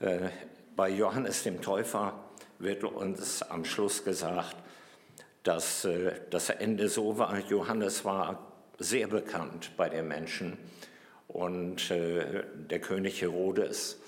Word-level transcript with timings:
Äh, 0.00 0.30
bei 0.76 0.88
Johannes 0.88 1.42
dem 1.42 1.60
Täufer 1.60 2.14
wird 2.58 2.84
uns 2.84 3.42
am 3.42 3.66
Schluss 3.66 4.02
gesagt, 4.02 4.56
dass 5.42 5.84
äh, 5.84 6.12
das 6.30 6.48
Ende 6.48 6.88
so 6.88 7.18
war, 7.18 7.38
Johannes 7.38 8.04
war 8.04 8.46
sehr 8.78 9.08
bekannt 9.08 9.72
bei 9.76 9.90
den 9.90 10.08
Menschen 10.08 10.56
und 11.28 11.90
äh, 11.90 12.44
der 12.54 12.80
König 12.80 13.20
Herodes 13.20 13.98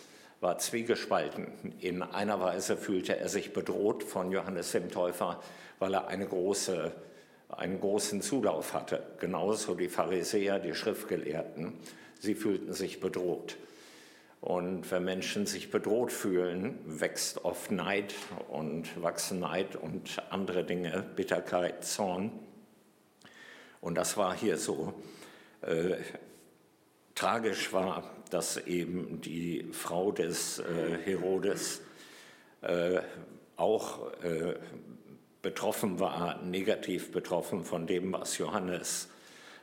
war 0.41 0.57
zwiegespalten. 0.57 1.75
In 1.79 2.03
einer 2.03 2.41
Weise 2.41 2.79
fühlte 2.79 3.19
er 3.19 3.29
sich 3.29 3.53
bedroht 3.53 4.03
von 4.03 4.33
Johannes 4.33 4.73
dem 4.73 4.91
Täufer, 4.91 5.43
weil 5.79 5.93
er 5.93 6.09
eine 6.09 6.27
große, 6.27 6.91
einen 7.51 7.81
großen 7.81 8.23
Zulauf 8.23 8.73
hatte. 8.73 9.03
Genauso 9.21 9.75
die 9.75 9.91
Pharisäer, 9.91 10.59
die 10.59 10.75
Schriftgelehrten. 10.75 11.75
Sie 12.19 12.35
fühlten 12.35 12.73
sich 12.73 12.99
bedroht. 12.99 13.57
Und 14.43 14.91
wenn 14.91 15.05
Menschen 15.05 15.47
sich 15.47 15.71
bedroht 15.71 16.11
fühlen, 16.11 16.81
wächst 16.85 17.45
oft 17.45 17.71
Neid 17.71 18.13
und 18.49 19.01
wachsen 19.01 19.39
Neid 19.39 19.77
und 19.77 20.21
andere 20.31 20.65
Dinge, 20.65 21.05
Bitterkeit, 21.15 21.85
Zorn. 21.85 22.33
Und 23.81 23.95
das 23.95 24.17
war 24.17 24.37
hier 24.37 24.59
so. 24.59 24.95
Äh, 25.61 25.95
tragisch 27.15 27.73
war, 27.73 28.17
dass 28.31 28.57
eben 28.57 29.21
die 29.21 29.69
Frau 29.71 30.11
des 30.11 30.59
äh, 30.59 30.99
Herodes 31.05 31.83
äh, 32.63 33.01
auch 33.55 34.13
äh, 34.25 34.57
betroffen 35.41 36.01
war, 36.01 36.43
negativ 36.43 37.13
betroffen 37.13 37.65
von 37.65 37.87
dem, 37.87 38.13
was 38.13 38.39
Johannes 38.39 39.09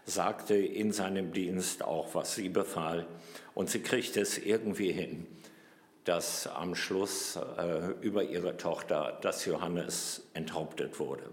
sagte 0.10 0.56
in 0.56 0.92
seinem 0.92 1.32
Dienst, 1.32 1.84
auch 1.84 2.14
was 2.16 2.36
sie 2.36 2.50
befahl. 2.50 3.06
Und 3.54 3.70
sie 3.70 3.82
kriegte 3.82 4.22
es 4.22 4.38
irgendwie 4.38 4.92
hin, 4.92 5.28
dass 6.04 6.48
am 6.48 6.76
Schluss 6.76 7.38
äh, 7.58 7.92
über 8.02 8.24
ihre 8.24 8.58
Tochter, 8.58 9.20
dass 9.22 9.46
Johannes 9.46 10.24
enthauptet 10.34 11.00
wurde. 11.00 11.24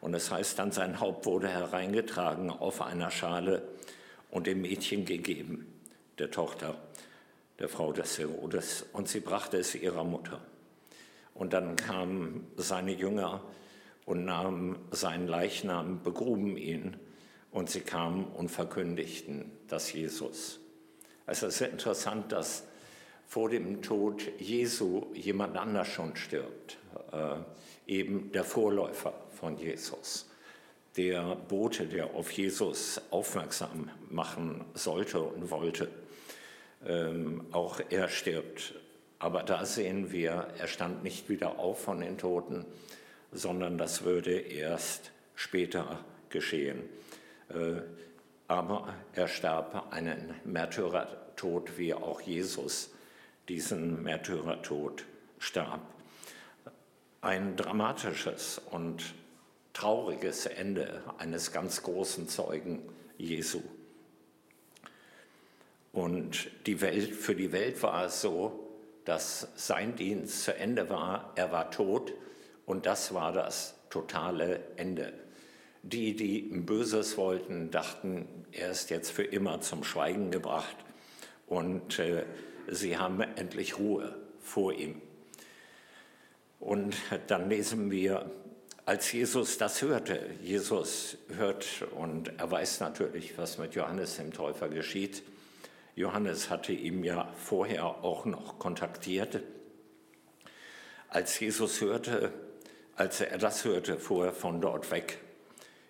Und 0.00 0.14
es 0.14 0.24
das 0.24 0.32
heißt 0.32 0.58
dann, 0.58 0.70
sein 0.70 1.00
Haupt 1.00 1.26
wurde 1.26 1.48
hereingetragen 1.48 2.50
auf 2.50 2.82
einer 2.82 3.10
Schale 3.10 3.62
und 4.30 4.46
dem 4.46 4.60
Mädchen 4.60 5.04
gegeben, 5.04 5.66
der 6.18 6.30
Tochter 6.30 6.76
der 7.58 7.68
Frau 7.68 7.92
des 7.92 8.18
Herodes. 8.18 8.86
Und 8.92 9.08
sie 9.08 9.20
brachte 9.20 9.58
es 9.58 9.74
ihrer 9.74 10.04
Mutter. 10.04 10.40
Und 11.34 11.52
dann 11.52 11.76
kamen 11.76 12.46
seine 12.56 12.92
Jünger 12.92 13.42
und 14.04 14.24
nahmen 14.24 14.78
seinen 14.90 15.26
Leichnam, 15.26 16.02
begruben 16.02 16.56
ihn 16.56 16.96
und 17.54 17.70
sie 17.70 17.80
kamen 17.80 18.26
und 18.34 18.50
verkündigten, 18.50 19.50
dass 19.68 19.92
Jesus. 19.92 20.58
Also 21.24 21.46
es 21.46 21.60
ist 21.60 21.70
interessant, 21.70 22.32
dass 22.32 22.64
vor 23.28 23.48
dem 23.48 23.80
Tod 23.80 24.22
Jesu 24.40 25.06
jemand 25.14 25.56
anders 25.56 25.86
schon 25.86 26.16
stirbt, 26.16 26.78
äh, 27.12 27.36
eben 27.86 28.32
der 28.32 28.42
Vorläufer 28.42 29.14
von 29.30 29.56
Jesus, 29.56 30.28
der 30.96 31.36
Bote, 31.36 31.86
der 31.86 32.14
auf 32.14 32.32
Jesus 32.32 33.00
aufmerksam 33.10 33.88
machen 34.10 34.64
sollte 34.74 35.22
und 35.22 35.50
wollte. 35.50 35.88
Ähm, 36.84 37.46
auch 37.52 37.80
er 37.88 38.08
stirbt. 38.08 38.74
Aber 39.20 39.44
da 39.44 39.64
sehen 39.64 40.10
wir, 40.10 40.48
er 40.58 40.66
stand 40.66 41.04
nicht 41.04 41.28
wieder 41.28 41.60
auf 41.60 41.84
von 41.84 42.00
den 42.00 42.18
Toten, 42.18 42.66
sondern 43.30 43.78
das 43.78 44.02
würde 44.02 44.32
erst 44.32 45.12
später 45.36 46.04
geschehen. 46.30 46.82
Äh, 47.50 47.82
aber 48.48 48.94
er 49.14 49.28
starb 49.28 49.92
einen 49.92 50.34
Märtyrertod, 50.44 51.78
wie 51.78 51.94
auch 51.94 52.20
Jesus 52.20 52.90
diesen 53.48 54.02
Märtyrertod 54.02 55.04
starb. 55.38 55.80
Ein 57.20 57.56
dramatisches 57.56 58.60
und 58.70 59.14
trauriges 59.72 60.46
Ende 60.46 61.02
eines 61.18 61.52
ganz 61.52 61.82
großen 61.82 62.28
Zeugen 62.28 62.82
Jesu. 63.16 63.62
Und 65.92 66.50
die 66.66 66.80
Welt, 66.80 67.14
für 67.14 67.34
die 67.34 67.52
Welt 67.52 67.82
war 67.82 68.06
es 68.06 68.20
so, 68.20 68.68
dass 69.04 69.48
sein 69.54 69.96
Dienst 69.96 70.44
zu 70.44 70.56
Ende 70.56 70.90
war, 70.90 71.32
er 71.36 71.52
war 71.52 71.70
tot 71.70 72.12
und 72.66 72.86
das 72.86 73.14
war 73.14 73.32
das 73.32 73.74
totale 73.90 74.60
Ende. 74.76 75.12
Die, 75.86 76.16
die 76.16 76.40
Böses 76.40 77.18
wollten, 77.18 77.70
dachten, 77.70 78.26
er 78.52 78.70
ist 78.70 78.88
jetzt 78.88 79.10
für 79.10 79.22
immer 79.22 79.60
zum 79.60 79.84
Schweigen 79.84 80.30
gebracht 80.30 80.76
und 81.46 81.98
äh, 81.98 82.24
sie 82.68 82.96
haben 82.96 83.20
endlich 83.20 83.78
Ruhe 83.78 84.16
vor 84.40 84.72
ihm. 84.72 85.02
Und 86.58 86.96
dann 87.26 87.50
lesen 87.50 87.90
wir, 87.90 88.30
als 88.86 89.12
Jesus 89.12 89.58
das 89.58 89.82
hörte, 89.82 90.30
Jesus 90.42 91.18
hört 91.36 91.66
und 91.94 92.32
er 92.38 92.50
weiß 92.50 92.80
natürlich, 92.80 93.36
was 93.36 93.58
mit 93.58 93.74
Johannes 93.74 94.16
dem 94.16 94.32
Täufer 94.32 94.70
geschieht. 94.70 95.22
Johannes 95.96 96.48
hatte 96.48 96.72
ihm 96.72 97.04
ja 97.04 97.30
vorher 97.36 97.84
auch 98.02 98.24
noch 98.24 98.58
kontaktiert. 98.58 99.42
Als 101.10 101.38
Jesus 101.38 101.82
hörte, 101.82 102.32
als 102.96 103.20
er 103.20 103.36
das 103.36 103.66
hörte, 103.66 103.98
fuhr 103.98 104.24
er 104.26 104.32
von 104.32 104.62
dort 104.62 104.90
weg 104.90 105.18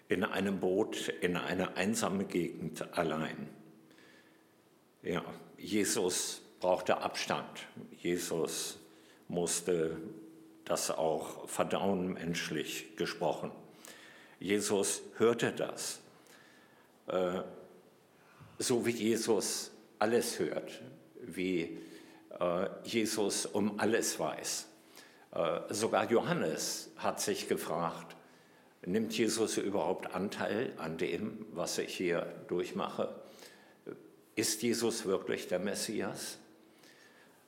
in 0.08 0.24
einem 0.24 0.60
Boot 0.60 1.08
in 1.08 1.36
eine 1.36 1.76
einsame 1.76 2.24
Gegend 2.24 2.96
allein. 2.96 3.48
Ja, 5.02 5.24
Jesus 5.58 6.42
brauchte 6.60 6.98
Abstand. 6.98 7.66
Jesus 7.98 8.78
musste 9.28 9.96
das 10.64 10.90
auch 10.90 11.48
verdauen, 11.48 12.14
menschlich 12.14 12.96
gesprochen. 12.96 13.50
Jesus 14.38 15.02
hörte 15.16 15.52
das. 15.52 16.00
Äh, 17.06 17.42
so 18.58 18.86
wie 18.86 18.90
Jesus 18.90 19.72
alles 19.98 20.38
hört, 20.38 20.82
wie 21.20 21.78
äh, 22.40 22.68
Jesus 22.84 23.46
um 23.46 23.78
alles 23.78 24.18
weiß. 24.18 24.68
Äh, 25.32 25.60
sogar 25.70 26.10
Johannes 26.10 26.90
hat 26.96 27.20
sich 27.20 27.48
gefragt, 27.48 28.13
Nimmt 28.86 29.16
Jesus 29.16 29.56
überhaupt 29.56 30.14
Anteil 30.14 30.72
an 30.76 30.98
dem, 30.98 31.46
was 31.52 31.78
ich 31.78 31.96
hier 31.96 32.26
durchmache? 32.48 33.14
Ist 34.36 34.62
Jesus 34.62 35.06
wirklich 35.06 35.48
der 35.48 35.58
Messias? 35.58 36.38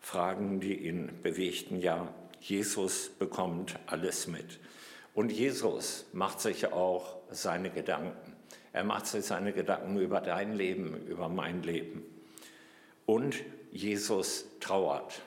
Fragen, 0.01 0.61
die 0.61 0.75
ihn 0.87 1.11
bewegten, 1.23 1.81
ja, 1.81 2.15
Jesus 2.41 3.11
bekommt 3.11 3.79
alles 3.87 4.29
mit. 4.29 4.61
Und 5.15 5.33
Jesus 5.33 6.07
macht 6.13 6.41
sich 6.41 6.73
auch 6.73 7.17
seine 7.31 7.71
Gedanken. 7.71 8.35
Er 8.73 8.85
macht 8.85 9.07
sich 9.07 9.25
seine 9.25 9.53
Gedanken 9.53 9.99
über 9.99 10.21
dein 10.21 10.53
Leben, 10.55 11.07
über 11.07 11.29
mein 11.29 11.63
Leben. 11.63 12.05
Und 13.05 13.37
Jesus 13.73 14.47
trauert. 14.61 15.23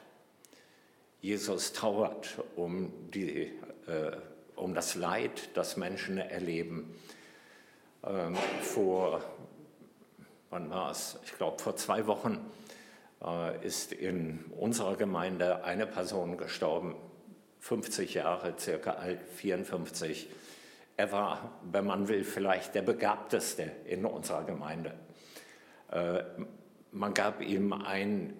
Jesus 1.21 1.73
trauert 1.73 2.41
um 2.55 2.93
die 3.11 3.51
äh, 3.87 4.11
um 4.59 4.73
das 4.73 4.95
Leid, 4.95 5.49
das 5.55 5.77
Menschen 5.77 6.17
erleben. 6.17 6.95
Ähm, 8.03 8.35
vor, 8.61 9.21
wann 10.49 10.69
war 10.69 10.91
es? 10.91 11.17
Ich 11.25 11.33
glaube, 11.37 11.61
vor 11.61 11.75
zwei 11.75 12.07
Wochen 12.07 12.39
äh, 13.23 13.65
ist 13.65 13.91
in 13.91 14.45
unserer 14.57 14.95
Gemeinde 14.95 15.63
eine 15.63 15.85
Person 15.85 16.37
gestorben, 16.37 16.95
50 17.59 18.13
Jahre, 18.13 18.53
circa 18.57 18.91
alt, 18.91 19.19
54. 19.35 20.29
Er 20.97 21.11
war, 21.11 21.59
wenn 21.71 21.85
man 21.85 22.07
will, 22.07 22.23
vielleicht 22.23 22.75
der 22.75 22.81
Begabteste 22.81 23.71
in 23.85 24.05
unserer 24.05 24.43
Gemeinde. 24.43 24.93
Äh, 25.91 26.23
man 26.91 27.13
gab 27.13 27.41
ihm 27.41 27.73
ein 27.73 28.33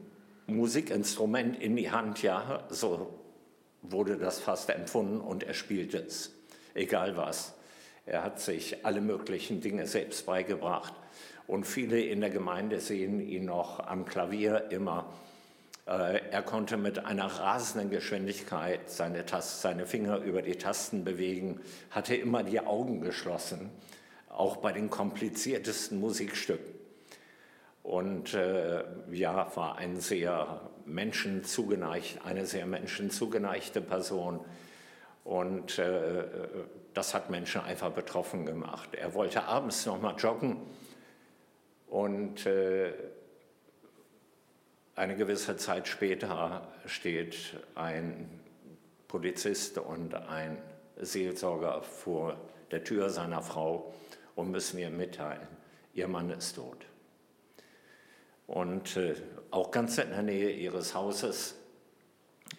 Musikinstrument 0.47 1.61
in 1.61 1.75
die 1.75 1.91
Hand, 1.91 2.23
ja, 2.23 2.63
so 2.69 3.18
wurde 3.81 4.17
das 4.17 4.39
fast 4.39 4.69
empfunden 4.69 5.21
und 5.21 5.43
er 5.43 5.53
spielte 5.53 5.99
es, 5.99 6.31
egal 6.73 7.17
was. 7.17 7.53
Er 8.05 8.23
hat 8.23 8.39
sich 8.39 8.85
alle 8.85 9.01
möglichen 9.01 9.61
Dinge 9.61 9.85
selbst 9.85 10.25
beigebracht 10.25 10.93
und 11.47 11.65
viele 11.65 12.01
in 12.01 12.21
der 12.21 12.29
Gemeinde 12.29 12.79
sehen 12.79 13.19
ihn 13.19 13.45
noch 13.45 13.79
am 13.79 14.05
Klavier 14.05 14.71
immer. 14.71 15.13
Äh, 15.85 16.21
er 16.31 16.43
konnte 16.43 16.77
mit 16.77 17.05
einer 17.05 17.25
rasenden 17.25 17.89
Geschwindigkeit 17.89 18.89
seine, 18.89 19.25
Tast 19.25 19.61
seine 19.61 19.85
Finger 19.85 20.17
über 20.17 20.41
die 20.41 20.55
Tasten 20.55 21.03
bewegen, 21.03 21.59
hatte 21.89 22.15
immer 22.15 22.43
die 22.43 22.59
Augen 22.59 23.01
geschlossen, 23.01 23.69
auch 24.29 24.57
bei 24.57 24.71
den 24.71 24.89
kompliziertesten 24.89 25.99
Musikstücken. 25.99 26.78
Und 27.89 28.35
äh, 28.35 28.83
ja, 29.09 29.51
war 29.55 29.79
ein 29.79 29.99
sehr 29.99 30.61
menschenzugeneigt, 30.85 32.23
eine 32.23 32.45
sehr 32.45 32.67
menschenzugeneigte 32.67 33.81
Person. 33.81 34.45
Und 35.23 35.79
äh, 35.79 36.23
das 36.93 37.15
hat 37.15 37.31
Menschen 37.31 37.61
einfach 37.61 37.89
betroffen 37.89 38.45
gemacht. 38.45 38.93
Er 38.93 39.15
wollte 39.15 39.43
abends 39.45 39.87
noch 39.87 39.99
mal 39.99 40.15
joggen 40.15 40.57
und 41.87 42.45
äh, 42.45 42.93
eine 44.93 45.15
gewisse 45.15 45.57
Zeit 45.57 45.87
später 45.87 46.67
steht 46.85 47.57
ein 47.73 48.39
Polizist 49.07 49.79
und 49.79 50.13
ein 50.13 50.61
Seelsorger 50.95 51.81
vor 51.81 52.39
der 52.69 52.83
Tür 52.83 53.09
seiner 53.09 53.41
Frau 53.41 53.95
und 54.35 54.51
müssen 54.51 54.77
ihr 54.77 54.91
mitteilen, 54.91 55.47
ihr 55.95 56.07
Mann 56.07 56.29
ist 56.29 56.53
tot. 56.53 56.85
Und 58.49 58.97
äh, 58.97 59.13
auch 59.51 59.69
ganz 59.69 59.99
in 59.99 60.09
der 60.09 60.23
Nähe 60.23 60.49
ihres 60.49 60.95
Hauses 60.95 61.55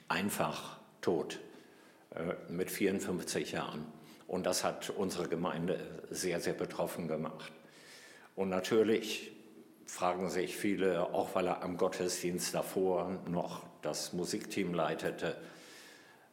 einfach 0.06 0.78
tot 1.00 1.40
äh, 2.14 2.34
mit 2.48 2.70
54 2.70 3.50
Jahren. 3.50 3.84
Und 4.28 4.46
das 4.46 4.62
hat 4.62 4.90
unsere 4.90 5.26
Gemeinde 5.26 5.80
sehr, 6.08 6.40
sehr 6.40 6.52
betroffen 6.54 7.08
gemacht. 7.08 7.52
Und 8.36 8.50
natürlich 8.50 9.32
fragen 9.84 10.30
sich 10.30 10.56
viele, 10.56 11.12
auch 11.12 11.34
weil 11.34 11.48
er 11.48 11.64
am 11.64 11.76
Gottesdienst 11.76 12.54
davor 12.54 13.18
noch 13.28 13.64
das 13.82 14.12
Musikteam 14.12 14.72
leitete, 14.72 15.36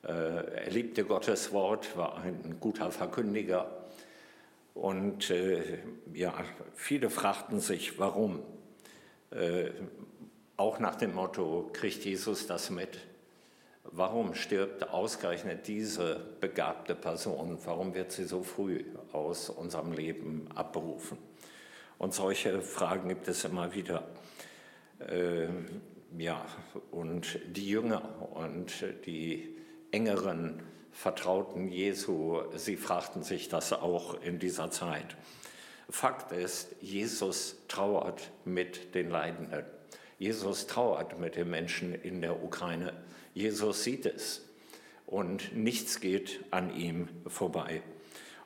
äh, 0.03 0.11
er 0.11 0.69
liebte 0.69 1.03
Gottes 1.03 1.51
Wort, 1.51 1.97
war 1.97 2.21
ein 2.21 2.57
guter 2.59 2.91
Verkündiger. 2.91 3.87
Und 4.75 5.31
äh, 5.31 5.79
ja, 6.13 6.35
viele 6.75 7.09
fragten 7.09 7.59
sich, 7.59 7.97
warum. 7.97 8.43
Äh, 9.31 9.71
auch 10.55 10.79
nach 10.79 10.95
dem 10.95 11.13
Motto, 11.13 11.69
kriegt 11.73 12.03
Jesus 12.05 12.47
das 12.47 12.69
mit? 12.69 12.99
Warum 13.83 14.33
stirbt 14.33 14.89
ausgerechnet 14.89 15.67
diese 15.67 16.19
begabte 16.41 16.95
Person? 16.95 17.57
Warum 17.63 17.93
wird 17.93 18.11
sie 18.11 18.25
so 18.25 18.43
früh 18.43 18.83
aus 19.11 19.49
unserem 19.49 19.93
Leben 19.93 20.49
abberufen? 20.53 21.17
Und 21.97 22.13
solche 22.13 22.61
Fragen 22.61 23.09
gibt 23.09 23.27
es 23.27 23.45
immer 23.45 23.73
wieder. 23.73 24.07
Äh, 24.99 25.47
ja, 26.17 26.45
und 26.91 27.39
die 27.47 27.67
Jünger 27.69 28.01
und 28.33 28.71
die 29.05 29.55
engeren 29.91 30.63
Vertrauten 30.91 31.67
Jesu, 31.69 32.41
sie 32.55 32.75
fragten 32.75 33.21
sich 33.21 33.49
das 33.49 33.71
auch 33.71 34.19
in 34.21 34.39
dieser 34.39 34.71
Zeit. 34.71 35.15
Fakt 35.89 36.31
ist, 36.31 36.75
Jesus 36.81 37.55
trauert 37.67 38.31
mit 38.43 38.93
den 38.93 39.09
Leidenden. 39.09 39.65
Jesus 40.19 40.67
trauert 40.67 41.19
mit 41.19 41.35
den 41.35 41.49
Menschen 41.49 41.93
in 41.93 42.21
der 42.21 42.43
Ukraine. 42.43 42.93
Jesus 43.33 43.83
sieht 43.83 44.05
es 44.05 44.41
und 45.05 45.55
nichts 45.55 45.99
geht 46.01 46.43
an 46.51 46.75
ihm 46.75 47.07
vorbei. 47.27 47.81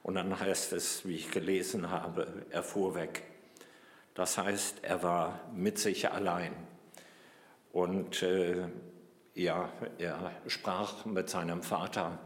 Und 0.04 0.16
dann 0.16 0.40
heißt 0.40 0.74
es, 0.74 1.06
wie 1.08 1.16
ich 1.16 1.32
gelesen 1.32 1.90
habe, 1.90 2.46
er 2.50 2.64
fuhr 2.64 2.96
weg. 2.96 3.24
Das 4.14 4.38
heißt, 4.38 4.84
er 4.84 5.04
war 5.04 5.40
mit 5.54 5.80
sich 5.80 6.12
allein. 6.12 6.54
Und 7.72 8.22
äh, 8.24 8.68
ja, 9.34 9.72
er 9.98 10.32
sprach 10.48 11.06
mit 11.06 11.30
seinem 11.30 11.64
Vater. 11.64 12.20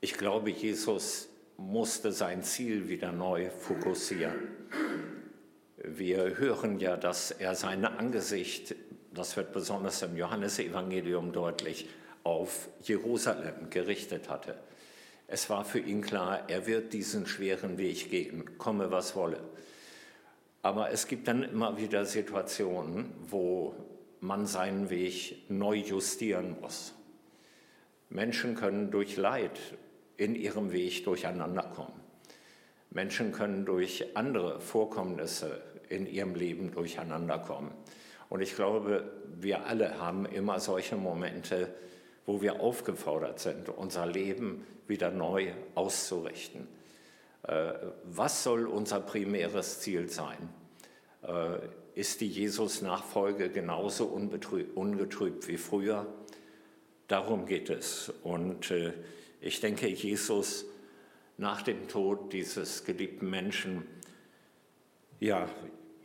Ich 0.00 0.14
glaube, 0.14 0.50
Jesus 0.50 1.29
musste 1.60 2.10
sein 2.10 2.42
Ziel 2.42 2.88
wieder 2.88 3.12
neu 3.12 3.50
fokussieren. 3.50 4.48
Wir 5.76 6.38
hören 6.38 6.80
ja, 6.80 6.96
dass 6.96 7.30
er 7.30 7.54
sein 7.54 7.84
Angesicht, 7.84 8.74
das 9.12 9.36
wird 9.36 9.52
besonders 9.52 10.02
im 10.02 10.16
Johannesevangelium 10.16 11.32
deutlich, 11.32 11.88
auf 12.24 12.68
Jerusalem 12.82 13.70
gerichtet 13.70 14.28
hatte. 14.28 14.56
Es 15.26 15.48
war 15.48 15.64
für 15.64 15.78
ihn 15.78 16.00
klar, 16.00 16.48
er 16.48 16.66
wird 16.66 16.92
diesen 16.92 17.26
schweren 17.26 17.78
Weg 17.78 18.10
gehen, 18.10 18.58
komme 18.58 18.90
was 18.90 19.14
wolle. 19.14 19.40
Aber 20.62 20.90
es 20.90 21.06
gibt 21.06 21.28
dann 21.28 21.42
immer 21.42 21.78
wieder 21.78 22.04
Situationen, 22.04 23.12
wo 23.28 23.74
man 24.20 24.46
seinen 24.46 24.90
Weg 24.90 25.48
neu 25.48 25.76
justieren 25.76 26.56
muss. 26.60 26.94
Menschen 28.08 28.54
können 28.54 28.90
durch 28.90 29.16
Leid 29.16 29.58
in 30.20 30.34
ihrem 30.34 30.70
Weg 30.70 31.04
durcheinander 31.04 31.62
kommen. 31.62 31.98
Menschen 32.90 33.32
können 33.32 33.64
durch 33.64 34.04
andere 34.14 34.60
Vorkommnisse 34.60 35.62
in 35.88 36.06
ihrem 36.06 36.34
Leben 36.34 36.72
durcheinander 36.72 37.38
kommen. 37.38 37.72
Und 38.28 38.42
ich 38.42 38.54
glaube, 38.54 39.10
wir 39.40 39.64
alle 39.64 39.98
haben 39.98 40.26
immer 40.26 40.60
solche 40.60 40.96
Momente, 40.96 41.74
wo 42.26 42.42
wir 42.42 42.60
aufgefordert 42.60 43.40
sind, 43.40 43.70
unser 43.70 44.06
Leben 44.06 44.66
wieder 44.86 45.10
neu 45.10 45.52
auszurichten. 45.74 46.68
Äh, 47.44 47.72
was 48.04 48.44
soll 48.44 48.66
unser 48.66 49.00
primäres 49.00 49.80
Ziel 49.80 50.10
sein? 50.10 50.50
Äh, 51.22 51.98
ist 51.98 52.20
die 52.20 52.28
Jesus-Nachfolge 52.28 53.48
genauso 53.48 54.04
ungetrübt 54.04 55.48
wie 55.48 55.56
früher? 55.56 56.06
Darum 57.08 57.46
geht 57.46 57.70
es. 57.70 58.12
Und 58.22 58.70
äh, 58.70 58.92
ich 59.40 59.60
denke, 59.60 59.88
Jesus 59.88 60.66
nach 61.38 61.62
dem 61.62 61.88
Tod 61.88 62.32
dieses 62.32 62.84
geliebten 62.84 63.30
Menschen, 63.30 63.86
ja, 65.18 65.48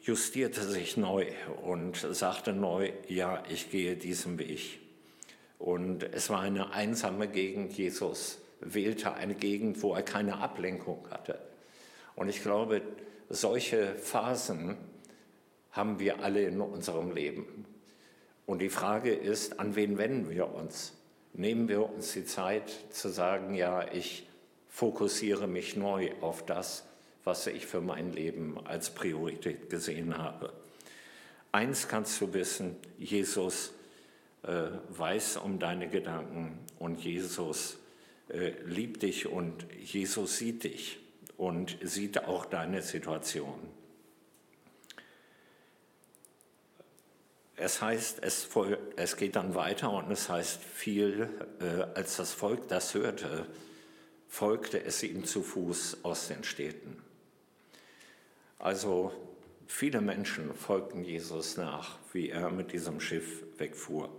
justierte 0.01 0.63
sich 0.63 0.97
neu 0.97 1.25
und 1.63 1.97
sagte 1.97 2.53
neu, 2.53 2.91
ja, 3.07 3.43
ich 3.49 3.71
gehe 3.71 3.95
diesen 3.95 4.39
Weg. 4.39 4.79
Und 5.57 6.03
es 6.03 6.29
war 6.29 6.41
eine 6.41 6.71
einsame 6.71 7.27
Gegend. 7.27 7.73
Jesus 7.73 8.39
wählte 8.59 9.13
eine 9.15 9.35
Gegend, 9.35 9.81
wo 9.81 9.93
er 9.93 10.03
keine 10.03 10.37
Ablenkung 10.37 11.07
hatte. 11.09 11.39
Und 12.15 12.29
ich 12.29 12.41
glaube, 12.41 12.81
solche 13.29 13.95
Phasen 13.95 14.77
haben 15.71 15.99
wir 15.99 16.23
alle 16.23 16.43
in 16.43 16.61
unserem 16.61 17.11
Leben. 17.11 17.65
Und 18.45 18.59
die 18.59 18.69
Frage 18.69 19.13
ist, 19.13 19.59
an 19.59 19.75
wen 19.75 19.97
wenden 19.97 20.29
wir 20.29 20.53
uns? 20.53 20.93
Nehmen 21.37 21.67
wir 21.67 21.89
uns 21.89 22.13
die 22.13 22.25
Zeit 22.25 22.71
zu 22.91 23.09
sagen, 23.09 23.55
ja, 23.55 23.91
ich 23.91 24.25
fokussiere 24.69 25.47
mich 25.47 25.75
neu 25.75 26.11
auf 26.21 26.45
das, 26.45 26.85
was 27.25 27.47
ich 27.47 27.65
für 27.65 27.81
mein 27.81 28.13
Leben 28.13 28.57
als 28.65 28.89
Priorität 28.89 29.69
gesehen 29.69 30.17
habe. 30.17 30.53
Eins 31.51 31.89
kannst 31.89 32.21
du 32.21 32.33
wissen, 32.33 32.77
Jesus 32.97 33.73
äh, 34.43 34.69
weiß 34.89 35.37
um 35.37 35.59
deine 35.59 35.89
Gedanken 35.89 36.59
und 36.79 37.03
Jesus 37.03 37.79
äh, 38.29 38.51
liebt 38.65 39.03
dich 39.03 39.27
und 39.27 39.65
Jesus 39.73 40.37
sieht 40.37 40.63
dich 40.63 40.99
und 41.35 41.77
sieht 41.81 42.23
auch 42.23 42.45
deine 42.45 42.81
Situation. 42.81 43.59
Es 47.57 47.81
heißt, 47.81 48.19
es, 48.21 48.49
es, 48.97 49.15
geht 49.15 49.37
dann 49.37 49.55
weiter 49.55 49.91
und 49.91 50.11
es 50.11 50.27
heißt 50.27 50.61
viel, 50.61 51.29
äh, 51.61 51.83
als 51.97 52.17
das 52.17 52.33
Volk 52.33 52.67
das 52.67 52.93
hörte, 52.93 53.45
folgte 54.27 54.83
es 54.83 55.01
ihm 55.03 55.23
zu 55.23 55.41
Fuß 55.41 56.03
aus 56.03 56.27
den 56.27 56.43
Städten. 56.43 57.01
Also 58.59 59.13
viele 59.67 60.01
Menschen 60.01 60.53
folgten 60.53 61.05
Jesus 61.05 61.55
nach, 61.55 61.97
wie 62.11 62.29
er 62.29 62.49
mit 62.49 62.73
diesem 62.73 62.99
Schiff 62.99 63.43
wegfuhr. 63.57 64.09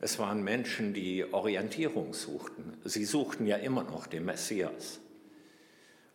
Es 0.00 0.18
waren 0.18 0.44
Menschen, 0.44 0.92
die 0.92 1.24
Orientierung 1.32 2.12
suchten. 2.12 2.76
Sie 2.84 3.04
suchten 3.04 3.46
ja 3.46 3.56
immer 3.56 3.82
noch 3.82 4.06
den 4.06 4.26
Messias. 4.26 5.00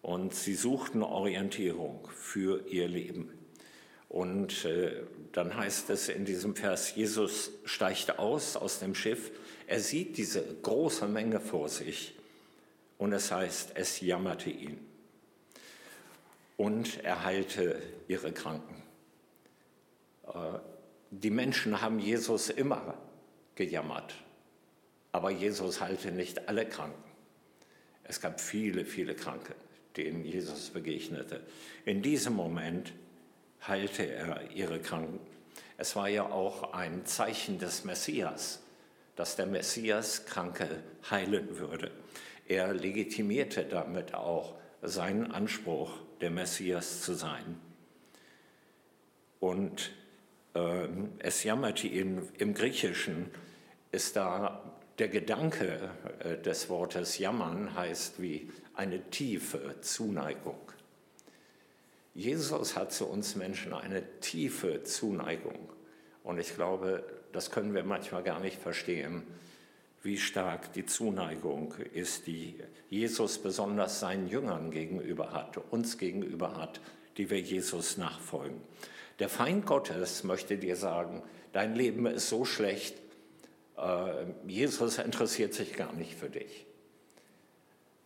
Und 0.01 0.35
sie 0.35 0.55
suchten 0.55 1.01
Orientierung 1.01 2.07
für 2.13 2.67
ihr 2.67 2.87
Leben. 2.87 3.42
Und 4.13 4.63
äh, 4.65 4.91
dann 5.31 5.57
heißt 5.57 5.89
es 5.89 6.07
in 6.07 6.23
diesem 6.23 6.55
Vers, 6.55 6.93
Jesus 6.93 7.49
steigt 7.65 8.19
aus 8.19 8.55
aus 8.55 8.77
dem 8.77 8.93
Schiff, 8.93 9.31
er 9.65 9.79
sieht 9.79 10.17
diese 10.17 10.43
große 10.61 11.07
Menge 11.07 11.39
vor 11.39 11.67
sich 11.67 12.13
und 12.99 13.11
es 13.11 13.31
heißt, 13.31 13.71
es 13.73 14.01
jammerte 14.01 14.51
ihn 14.51 14.77
und 16.57 17.03
er 17.03 17.25
heilte 17.25 17.81
ihre 18.07 18.31
Kranken. 18.31 18.83
Äh, 20.27 20.59
die 21.09 21.31
Menschen 21.31 21.81
haben 21.81 21.97
Jesus 21.97 22.51
immer 22.51 22.95
gejammert, 23.55 24.13
aber 25.11 25.31
Jesus 25.31 25.81
heilte 25.81 26.11
nicht 26.11 26.47
alle 26.47 26.67
Kranken. 26.67 27.03
Es 28.03 28.21
gab 28.21 28.39
viele, 28.39 28.85
viele 28.85 29.15
Kranke, 29.15 29.55
denen 29.97 30.23
Jesus 30.23 30.69
begegnete. 30.69 31.41
In 31.83 32.03
diesem 32.03 32.35
Moment 32.35 32.93
heilte 33.67 34.03
er 34.03 34.51
ihre 34.51 34.79
Kranken. 34.79 35.19
Es 35.77 35.95
war 35.95 36.07
ja 36.09 36.23
auch 36.23 36.73
ein 36.73 37.05
Zeichen 37.05 37.59
des 37.59 37.83
Messias, 37.83 38.61
dass 39.15 39.35
der 39.35 39.45
Messias 39.45 40.25
Kranke 40.25 40.67
heilen 41.09 41.57
würde. 41.57 41.91
Er 42.47 42.73
legitimierte 42.73 43.63
damit 43.65 44.13
auch 44.13 44.55
seinen 44.81 45.31
Anspruch, 45.31 45.91
der 46.21 46.29
Messias 46.29 47.01
zu 47.01 47.13
sein. 47.13 47.59
Und 49.39 49.91
äh, 50.55 50.87
es 51.19 51.43
jammerte 51.43 51.87
ihn, 51.87 52.29
im 52.37 52.53
Griechischen 52.53 53.29
ist 53.91 54.15
da 54.15 54.63
der 54.99 55.07
Gedanke 55.07 55.89
äh, 56.19 56.37
des 56.37 56.69
Wortes 56.69 57.17
jammern 57.17 57.75
heißt 57.75 58.21
wie 58.21 58.49
eine 58.73 59.09
tiefe 59.09 59.81
Zuneigung. 59.81 60.59
Jesus 62.15 62.75
hat 62.75 62.91
zu 62.91 63.07
uns 63.07 63.35
Menschen 63.35 63.73
eine 63.73 64.03
tiefe 64.19 64.83
Zuneigung. 64.83 65.69
Und 66.23 66.39
ich 66.39 66.55
glaube, 66.55 67.03
das 67.31 67.49
können 67.49 67.73
wir 67.73 67.83
manchmal 67.83 68.23
gar 68.23 68.39
nicht 68.39 68.61
verstehen, 68.61 69.23
wie 70.03 70.17
stark 70.17 70.73
die 70.73 70.85
Zuneigung 70.85 71.73
ist, 71.93 72.27
die 72.27 72.55
Jesus 72.89 73.39
besonders 73.39 73.99
seinen 73.99 74.27
Jüngern 74.27 74.69
gegenüber 74.69 75.31
hat, 75.31 75.57
uns 75.71 75.97
gegenüber 75.97 76.57
hat, 76.57 76.81
die 77.17 77.29
wir 77.29 77.39
Jesus 77.39 77.97
nachfolgen. 77.97 78.61
Der 79.19 79.29
Feind 79.29 79.65
Gottes 79.65 80.23
möchte 80.23 80.57
dir 80.57 80.75
sagen, 80.75 81.23
dein 81.51 81.75
Leben 81.75 82.05
ist 82.05 82.29
so 82.29 82.45
schlecht, 82.45 82.95
äh, 83.77 84.25
Jesus 84.45 84.97
interessiert 84.97 85.53
sich 85.53 85.73
gar 85.73 85.93
nicht 85.93 86.15
für 86.15 86.29
dich. 86.29 86.65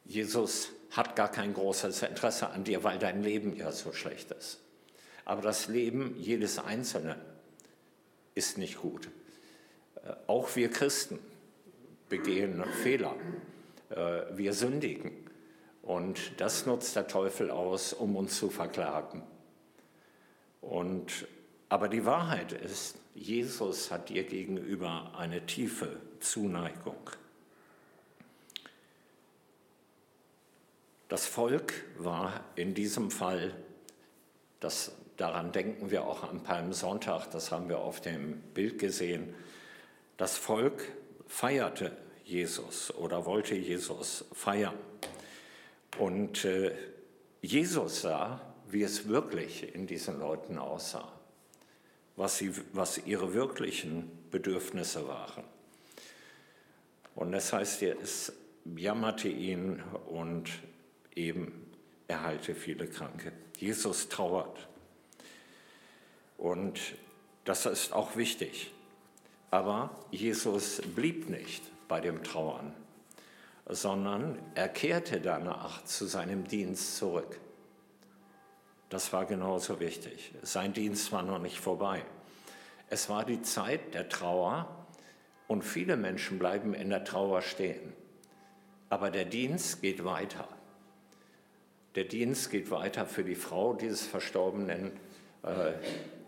Jesus 0.08 0.70
hat 0.92 1.16
gar 1.16 1.30
kein 1.30 1.54
großes 1.54 2.02
Interesse 2.04 2.50
an 2.50 2.64
dir, 2.64 2.84
weil 2.84 2.98
dein 2.98 3.22
Leben 3.22 3.56
ja 3.56 3.72
so 3.72 3.92
schlecht 3.92 4.32
ist. 4.32 4.60
Aber 5.26 5.42
das 5.42 5.68
Leben 5.68 6.16
jedes 6.18 6.58
Einzelnen 6.58 7.18
ist 8.34 8.58
nicht 8.58 8.78
gut. 8.78 9.10
Äh, 9.96 10.14
auch 10.28 10.56
wir 10.56 10.70
Christen 10.70 11.20
begehen 12.08 12.64
Fehler. 12.84 13.16
Äh, 13.90 14.38
wir 14.38 14.54
sündigen. 14.54 15.12
Und 15.82 16.40
das 16.40 16.66
nutzt 16.66 16.96
der 16.96 17.08
Teufel 17.08 17.52
aus, 17.52 17.94
um 17.94 18.16
uns 18.16 18.38
zu 18.38 18.50
verklagen. 18.50 19.24
Und, 20.62 21.28
aber 21.70 21.88
die 21.88 22.06
Wahrheit 22.06 22.52
ist, 22.52 22.96
Jesus 23.16 23.92
hat 23.92 24.10
dir 24.10 24.24
gegenüber 24.24 25.14
eine 25.18 25.46
tiefe 25.46 25.98
Zuneigung. 26.20 27.10
Das 31.08 31.26
Volk 31.26 31.74
war 31.98 32.44
in 32.56 32.74
diesem 32.74 33.12
Fall, 33.12 33.56
das, 34.60 34.92
daran 35.16 35.52
denken 35.54 35.90
wir 35.90 36.04
auch 36.04 36.24
am 36.24 36.44
Palmsonntag, 36.44 37.32
das 37.32 37.52
haben 37.52 37.70
wir 37.70 37.80
auf 37.80 38.02
dem 38.02 38.42
Bild 38.54 38.78
gesehen, 38.78 39.34
das 40.18 40.38
Volk 40.38 40.92
feierte 41.28 41.96
Jesus 42.26 42.94
oder 42.94 43.26
wollte 43.26 43.56
Jesus 43.56 44.26
feiern. 44.34 44.76
Und 45.98 46.44
äh, 46.44 46.74
Jesus 47.42 48.02
sah, 48.02 48.42
wie 48.68 48.84
es 48.84 49.08
wirklich 49.08 49.74
in 49.74 49.88
diesen 49.88 50.20
Leuten 50.20 50.58
aussah, 50.58 51.12
was, 52.18 52.38
sie, 52.38 52.52
was 52.74 52.98
ihre 53.06 53.34
wirklichen 53.34 54.12
Bedürfnisse 54.30 55.08
waren. 55.08 55.46
Und 57.16 57.32
das 57.32 57.54
heißt, 57.54 57.82
es 57.84 58.34
jammerte 58.76 59.30
ihn 59.30 59.82
und 60.08 60.50
eben 61.18 61.72
erhalte 62.08 62.56
viele 62.56 62.88
Kranke. 62.88 63.34
Jesus 63.58 64.08
trauert. 64.08 64.68
Und 66.38 66.80
das 67.44 67.66
ist 67.66 67.94
auch 67.94 68.16
wichtig. 68.16 68.72
Aber 69.50 69.92
Jesus 70.12 70.82
blieb 70.96 71.30
nicht 71.30 71.64
bei 71.88 72.00
dem 72.00 72.24
Trauern, 72.24 72.74
sondern 73.66 74.38
er 74.56 74.70
kehrte 74.70 75.20
danach 75.22 75.84
zu 75.86 76.06
seinem 76.06 76.48
Dienst 76.48 76.98
zurück. 76.98 77.40
Das 78.90 79.12
war 79.12 79.26
genauso 79.26 79.80
wichtig. 79.80 80.34
Sein 80.44 80.74
Dienst 80.74 81.12
war 81.12 81.24
noch 81.24 81.40
nicht 81.40 81.60
vorbei. 81.60 82.04
Es 82.90 83.10
war 83.10 83.26
die 83.26 83.42
Zeit 83.42 83.94
der 83.94 84.08
Trauer 84.08 84.88
und 85.48 85.64
viele 85.64 85.98
Menschen 85.98 86.40
bleiben 86.40 86.74
in 86.74 86.90
der 86.90 87.04
Trauer 87.04 87.42
stehen. 87.42 87.94
Aber 88.90 89.12
der 89.12 89.26
Dienst 89.26 89.82
geht 89.82 90.06
weiter. 90.06 90.48
Der 91.98 92.04
Dienst 92.04 92.52
geht 92.52 92.70
weiter 92.70 93.08
für 93.08 93.24
die 93.24 93.34
Frau 93.34 93.74
dieses 93.74 94.06
Verstorbenen. 94.06 94.92
Äh, 95.42 95.72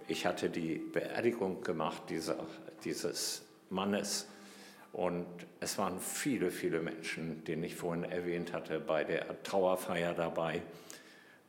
ich 0.08 0.26
hatte 0.26 0.50
die 0.50 0.80
Beerdigung 0.80 1.62
gemacht 1.62 2.02
dieser, 2.10 2.38
dieses 2.84 3.44
Mannes 3.70 4.28
und 4.94 5.28
es 5.60 5.78
waren 5.78 6.00
viele, 6.00 6.50
viele 6.50 6.82
Menschen, 6.82 7.44
den 7.44 7.64
ich 7.64 7.76
vorhin 7.76 8.04
erwähnt 8.04 8.52
hatte, 8.52 8.80
bei 8.80 9.04
der 9.04 9.44
Trauerfeier 9.44 10.16
dabei. 10.16 10.64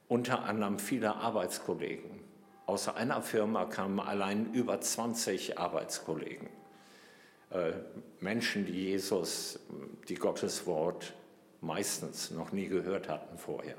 Unter 0.07 0.45
anderem 0.45 0.79
viele 0.79 1.15
Arbeitskollegen. 1.15 2.21
Aus 2.67 2.89
einer 2.89 3.23
Firma 3.23 3.65
kamen 3.65 4.01
allein 4.01 4.53
über 4.53 4.83
20 4.83 5.59
Arbeitskollegen. 5.59 6.51
Äh, 7.49 7.73
Menschen, 8.21 8.67
die 8.67 8.85
Jesus, 8.85 9.61
die 10.11 10.17
Gottes 10.17 10.67
Wort 10.67 11.15
meistens 11.63 12.31
noch 12.31 12.53
nie 12.53 12.67
gehört 12.67 13.09
hatten 13.09 13.39
vorher. 13.39 13.77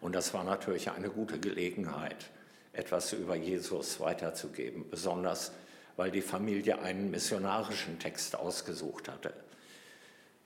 Und 0.00 0.14
das 0.14 0.32
war 0.34 0.44
natürlich 0.44 0.90
eine 0.90 1.10
gute 1.10 1.38
Gelegenheit, 1.38 2.30
etwas 2.72 3.12
über 3.12 3.36
Jesus 3.36 4.00
weiterzugeben, 4.00 4.88
besonders 4.90 5.52
weil 5.96 6.10
die 6.12 6.22
Familie 6.22 6.78
einen 6.80 7.10
missionarischen 7.10 7.98
Text 7.98 8.36
ausgesucht 8.36 9.08
hatte. 9.08 9.34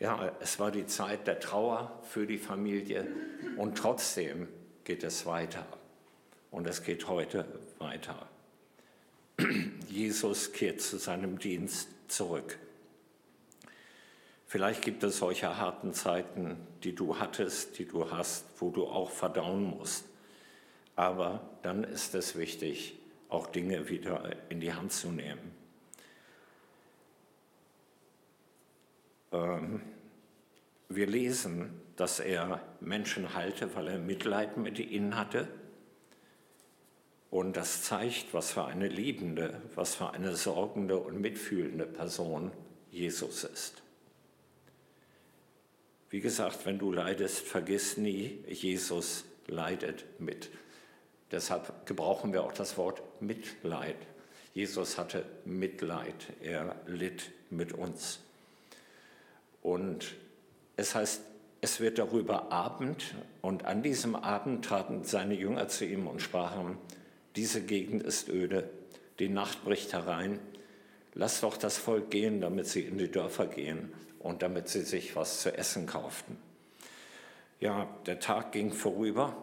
Ja, 0.00 0.32
es 0.40 0.58
war 0.58 0.70
die 0.70 0.86
Zeit 0.86 1.26
der 1.26 1.38
Trauer 1.38 2.00
für 2.08 2.26
die 2.26 2.38
Familie 2.38 3.06
und 3.56 3.76
trotzdem 3.76 4.48
geht 4.84 5.04
es 5.04 5.26
weiter. 5.26 5.66
Und 6.50 6.66
es 6.66 6.82
geht 6.82 7.06
heute 7.06 7.44
weiter. 7.78 8.28
Jesus 9.88 10.52
kehrt 10.52 10.80
zu 10.80 10.98
seinem 10.98 11.38
Dienst 11.38 11.88
zurück. 12.08 12.58
Vielleicht 14.52 14.82
gibt 14.82 15.02
es 15.02 15.16
solche 15.16 15.56
harten 15.56 15.94
Zeiten, 15.94 16.58
die 16.84 16.94
du 16.94 17.18
hattest, 17.18 17.78
die 17.78 17.86
du 17.86 18.10
hast, 18.10 18.44
wo 18.58 18.68
du 18.68 18.86
auch 18.86 19.08
verdauen 19.08 19.64
musst. 19.64 20.04
Aber 20.94 21.40
dann 21.62 21.84
ist 21.84 22.14
es 22.14 22.36
wichtig, 22.36 22.98
auch 23.30 23.46
Dinge 23.46 23.88
wieder 23.88 24.30
in 24.50 24.60
die 24.60 24.74
Hand 24.74 24.92
zu 24.92 25.08
nehmen. 25.08 25.52
Ähm, 29.32 29.80
wir 30.90 31.06
lesen, 31.06 31.70
dass 31.96 32.20
er 32.20 32.60
Menschen 32.80 33.32
halte, 33.32 33.74
weil 33.74 33.88
er 33.88 33.98
Mitleid 33.98 34.58
mit 34.58 34.78
ihnen 34.78 35.16
hatte. 35.16 35.48
Und 37.30 37.56
das 37.56 37.84
zeigt, 37.84 38.34
was 38.34 38.52
für 38.52 38.66
eine 38.66 38.88
liebende, 38.88 39.62
was 39.76 39.94
für 39.94 40.10
eine 40.10 40.36
sorgende 40.36 40.98
und 40.98 41.22
mitfühlende 41.22 41.86
Person 41.86 42.52
Jesus 42.90 43.44
ist. 43.44 43.82
Wie 46.12 46.20
gesagt, 46.20 46.66
wenn 46.66 46.78
du 46.78 46.92
leidest, 46.92 47.38
vergiss 47.38 47.96
nie, 47.96 48.44
Jesus 48.46 49.24
leidet 49.46 50.04
mit. 50.18 50.50
Deshalb 51.30 51.86
gebrauchen 51.86 52.34
wir 52.34 52.42
auch 52.42 52.52
das 52.52 52.76
Wort 52.76 53.02
Mitleid. 53.22 53.96
Jesus 54.52 54.98
hatte 54.98 55.24
Mitleid, 55.46 56.14
er 56.42 56.76
litt 56.86 57.30
mit 57.48 57.72
uns. 57.72 58.18
Und 59.62 60.12
es 60.76 60.94
heißt, 60.94 61.22
es 61.62 61.80
wird 61.80 61.96
darüber 61.96 62.52
Abend 62.52 63.14
und 63.40 63.64
an 63.64 63.82
diesem 63.82 64.14
Abend 64.14 64.66
traten 64.66 65.04
seine 65.04 65.32
Jünger 65.32 65.68
zu 65.68 65.86
ihm 65.86 66.06
und 66.06 66.20
sprachen, 66.20 66.76
diese 67.36 67.62
Gegend 67.62 68.02
ist 68.02 68.28
öde, 68.28 68.68
die 69.18 69.30
Nacht 69.30 69.64
bricht 69.64 69.94
herein, 69.94 70.40
lass 71.14 71.40
doch 71.40 71.56
das 71.56 71.78
Volk 71.78 72.10
gehen, 72.10 72.42
damit 72.42 72.66
sie 72.66 72.82
in 72.82 72.98
die 72.98 73.10
Dörfer 73.10 73.46
gehen 73.46 73.94
und 74.22 74.42
damit 74.42 74.68
sie 74.68 74.82
sich 74.82 75.16
was 75.16 75.42
zu 75.42 75.56
essen 75.56 75.86
kauften. 75.86 76.38
Ja, 77.60 77.88
der 78.06 78.20
Tag 78.20 78.52
ging 78.52 78.72
vorüber 78.72 79.36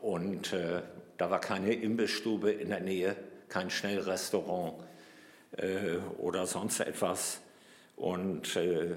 und 0.00 0.52
äh, 0.52 0.82
da 1.18 1.30
war 1.30 1.40
keine 1.40 1.72
Imbissstube 1.72 2.50
in 2.50 2.70
der 2.70 2.80
Nähe, 2.80 3.16
kein 3.48 3.70
Schnellrestaurant 3.70 4.74
äh, 5.56 5.96
oder 6.18 6.46
sonst 6.46 6.80
etwas. 6.80 7.40
Und 7.96 8.56
äh, 8.56 8.96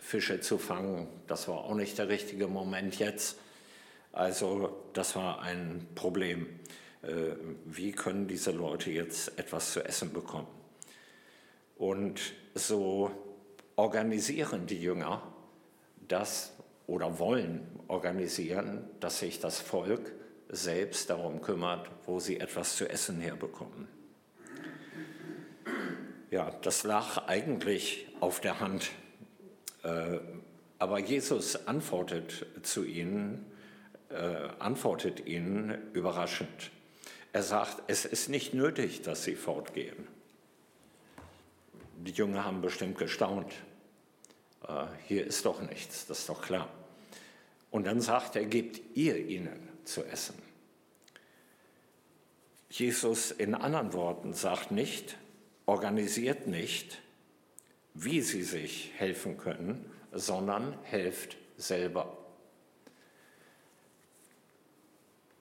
Fische 0.00 0.40
zu 0.40 0.58
fangen, 0.58 1.08
das 1.26 1.48
war 1.48 1.64
auch 1.64 1.74
nicht 1.74 1.98
der 1.98 2.08
richtige 2.08 2.48
Moment 2.48 2.98
jetzt. 2.98 3.38
Also 4.12 4.76
das 4.92 5.14
war 5.16 5.42
ein 5.42 5.86
Problem. 5.94 6.46
Äh, 7.02 7.36
wie 7.64 7.92
können 7.92 8.26
diese 8.26 8.50
Leute 8.50 8.90
jetzt 8.90 9.38
etwas 9.38 9.72
zu 9.72 9.84
essen 9.84 10.12
bekommen? 10.12 10.48
Und 11.76 12.20
so 12.54 13.10
organisieren 13.76 14.66
die 14.66 14.80
Jünger 14.80 15.22
das 16.08 16.52
oder 16.86 17.18
wollen 17.18 17.66
organisieren, 17.88 18.88
dass 19.00 19.20
sich 19.20 19.40
das 19.40 19.60
Volk 19.60 20.12
selbst 20.48 21.10
darum 21.10 21.42
kümmert, 21.42 21.88
wo 22.06 22.20
sie 22.20 22.40
etwas 22.40 22.76
zu 22.76 22.88
essen 22.88 23.20
herbekommen. 23.20 23.88
Ja, 26.30 26.50
das 26.62 26.84
lag 26.84 27.26
eigentlich 27.26 28.08
auf 28.20 28.40
der 28.40 28.60
Hand. 28.60 28.90
Äh, 29.82 30.18
aber 30.78 30.98
Jesus 30.98 31.66
antwortet 31.66 32.46
zu 32.62 32.84
ihnen, 32.84 33.46
äh, 34.10 34.48
antwortet 34.58 35.26
ihnen 35.26 35.90
überraschend. 35.92 36.70
Er 37.32 37.42
sagt, 37.42 37.82
es 37.86 38.04
ist 38.04 38.28
nicht 38.28 38.54
nötig, 38.54 39.02
dass 39.02 39.24
sie 39.24 39.34
fortgehen. 39.34 40.08
Die 42.06 42.12
Jünger 42.12 42.44
haben 42.44 42.62
bestimmt 42.62 42.98
gestaunt. 42.98 43.52
Äh, 44.66 44.84
hier 45.08 45.26
ist 45.26 45.44
doch 45.44 45.60
nichts, 45.60 46.06
das 46.06 46.20
ist 46.20 46.28
doch 46.28 46.40
klar. 46.40 46.68
Und 47.72 47.86
dann 47.86 48.00
sagt 48.00 48.36
er, 48.36 48.44
gebt 48.44 48.80
ihr 48.96 49.16
ihnen 49.16 49.68
zu 49.84 50.04
essen. 50.04 50.40
Jesus 52.70 53.32
in 53.32 53.54
anderen 53.54 53.92
Worten 53.92 54.34
sagt 54.34 54.70
nicht, 54.70 55.16
organisiert 55.66 56.46
nicht, 56.46 57.02
wie 57.94 58.20
sie 58.20 58.42
sich 58.42 58.92
helfen 58.96 59.36
können, 59.36 59.90
sondern 60.12 60.78
helft 60.84 61.36
selber. 61.56 62.16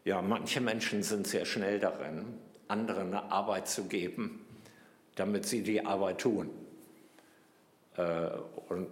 Ja, 0.04 0.22
manche 0.22 0.62
Menschen 0.62 1.04
sind 1.04 1.28
sehr 1.28 1.46
schnell 1.46 1.80
darin, 1.80 2.40
anderen 2.68 3.14
eine 3.14 3.32
Arbeit 3.32 3.68
zu 3.68 3.86
geben, 3.86 4.45
damit 5.16 5.46
sie 5.46 5.64
die 5.64 5.86
Arbeit 5.86 6.20
tun. 6.20 6.50
Äh, 7.98 8.30
und 8.70 8.88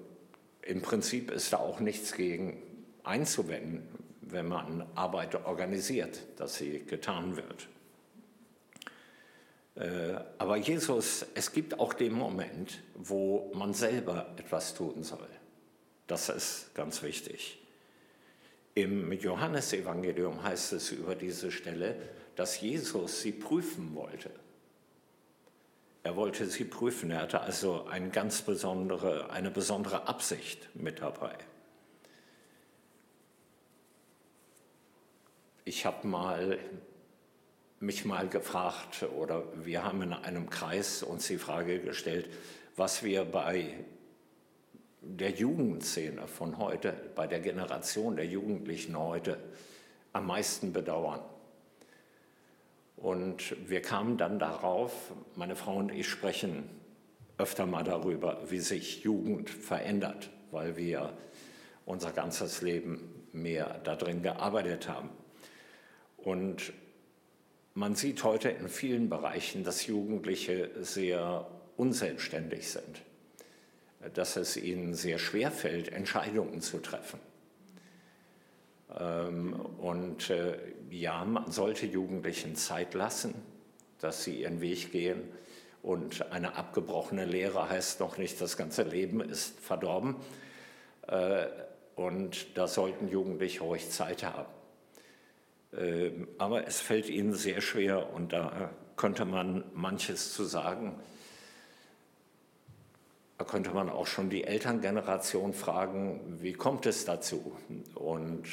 im 0.61 0.81
Prinzip 0.81 1.31
ist 1.31 1.53
da 1.53 1.57
auch 1.57 1.79
nichts 1.79 2.13
gegen 2.13 2.61
einzuwenden, 3.03 3.87
wenn 4.21 4.47
man 4.47 4.85
Arbeit 4.95 5.35
organisiert, 5.45 6.21
dass 6.37 6.55
sie 6.55 6.79
getan 6.79 7.35
wird. 7.35 7.67
Äh, 9.75 10.19
aber 10.37 10.57
Jesus, 10.57 11.25
es 11.35 11.51
gibt 11.51 11.79
auch 11.79 11.93
den 11.93 12.13
Moment, 12.13 12.81
wo 12.95 13.51
man 13.53 13.73
selber 13.73 14.27
etwas 14.37 14.73
tun 14.73 15.03
soll. 15.03 15.27
Das 16.07 16.29
ist 16.29 16.73
ganz 16.75 17.01
wichtig. 17.03 17.59
Im 18.75 19.11
Johannesevangelium 19.11 20.43
heißt 20.43 20.73
es 20.73 20.91
über 20.91 21.15
diese 21.15 21.51
Stelle, 21.51 21.95
dass 22.35 22.59
Jesus 22.61 23.21
sie 23.21 23.31
prüfen 23.31 23.93
wollte. 23.93 24.31
Er 26.03 26.17
wollte 26.17 26.45
sie 26.45 26.65
prüfen, 26.65 27.11
er 27.11 27.21
hatte 27.21 27.39
also 27.39 27.85
eine 27.85 28.09
ganz 28.09 28.41
besondere, 28.41 29.29
eine 29.29 29.49
besondere 29.49 30.07
Absicht 30.07 30.69
mit 30.75 31.01
dabei. 31.01 31.33
Ich 35.63 35.85
habe 35.85 36.05
mal 36.05 36.59
mich 37.79 38.05
mal 38.05 38.27
gefragt 38.27 39.03
oder 39.17 39.43
wir 39.65 39.83
haben 39.83 40.01
in 40.01 40.13
einem 40.13 40.49
Kreis 40.49 41.03
uns 41.03 41.27
die 41.27 41.37
Frage 41.37 41.79
gestellt, 41.79 42.29
was 42.75 43.03
wir 43.03 43.25
bei 43.25 43.73
der 45.01 45.31
Jugendszene 45.31 46.27
von 46.27 46.57
heute, 46.57 46.93
bei 47.15 47.27
der 47.27 47.41
Generation 47.41 48.15
der 48.15 48.25
Jugendlichen 48.25 48.97
heute 48.97 49.37
am 50.13 50.27
meisten 50.27 50.71
bedauern. 50.71 51.19
Und 52.95 53.55
wir 53.69 53.81
kamen 53.81 54.17
dann 54.17 54.39
darauf, 54.39 55.11
meine 55.35 55.55
Frau 55.55 55.77
und 55.77 55.91
ich 55.91 56.07
sprechen 56.07 56.69
öfter 57.37 57.65
mal 57.65 57.83
darüber, 57.83 58.39
wie 58.49 58.59
sich 58.59 59.03
Jugend 59.03 59.49
verändert, 59.49 60.29
weil 60.51 60.77
wir 60.77 61.13
unser 61.85 62.11
ganzes 62.11 62.61
Leben 62.61 63.27
mehr 63.33 63.81
darin 63.83 64.21
gearbeitet 64.21 64.87
haben. 64.87 65.09
Und 66.17 66.71
man 67.73 67.95
sieht 67.95 68.23
heute 68.23 68.49
in 68.49 68.69
vielen 68.69 69.09
Bereichen, 69.09 69.63
dass 69.63 69.87
Jugendliche 69.87 70.69
sehr 70.79 71.47
unselbstständig 71.75 72.69
sind, 72.69 73.01
dass 74.13 74.35
es 74.35 74.55
ihnen 74.55 74.93
sehr 74.93 75.17
schwer 75.17 75.51
fällt, 75.51 75.89
Entscheidungen 75.91 76.61
zu 76.61 76.77
treffen. 76.77 77.19
Ähm, 78.99 79.53
und 79.77 80.29
äh, 80.29 80.57
ja, 80.89 81.23
man 81.25 81.51
sollte 81.51 81.85
Jugendlichen 81.85 82.55
Zeit 82.55 82.93
lassen, 82.93 83.33
dass 83.99 84.23
sie 84.23 84.41
ihren 84.41 84.61
Weg 84.61 84.91
gehen. 84.91 85.21
Und 85.81 86.31
eine 86.31 86.55
abgebrochene 86.55 87.25
Lehre 87.25 87.69
heißt 87.69 87.99
noch 87.99 88.17
nicht, 88.17 88.39
das 88.39 88.55
ganze 88.57 88.83
Leben 88.83 89.21
ist 89.21 89.59
verdorben. 89.59 90.15
Äh, 91.07 91.47
und 91.95 92.57
da 92.57 92.67
sollten 92.67 93.07
Jugendliche 93.09 93.61
ruhig 93.61 93.89
Zeit 93.89 94.23
haben. 94.23 94.45
Ähm, 95.77 96.27
aber 96.37 96.67
es 96.67 96.79
fällt 96.79 97.09
ihnen 97.09 97.33
sehr 97.33 97.61
schwer 97.61 98.13
und 98.13 98.33
da 98.33 98.69
könnte 98.95 99.25
man 99.25 99.63
manches 99.73 100.33
zu 100.33 100.43
sagen. 100.43 100.99
Da 103.37 103.45
könnte 103.45 103.71
man 103.71 103.89
auch 103.89 104.07
schon 104.07 104.29
die 104.29 104.43
Elterngeneration 104.43 105.53
fragen, 105.53 106.37
wie 106.39 106.53
kommt 106.53 106.85
es 106.85 107.05
dazu? 107.05 107.57
Und 107.95 108.45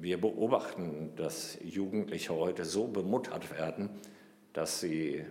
wir 0.00 0.20
beobachten, 0.20 1.12
dass 1.16 1.58
Jugendliche 1.62 2.34
heute 2.34 2.64
so 2.64 2.86
bemuttert 2.86 3.50
werden, 3.50 3.90
dass 4.52 4.80
sie 4.80 5.24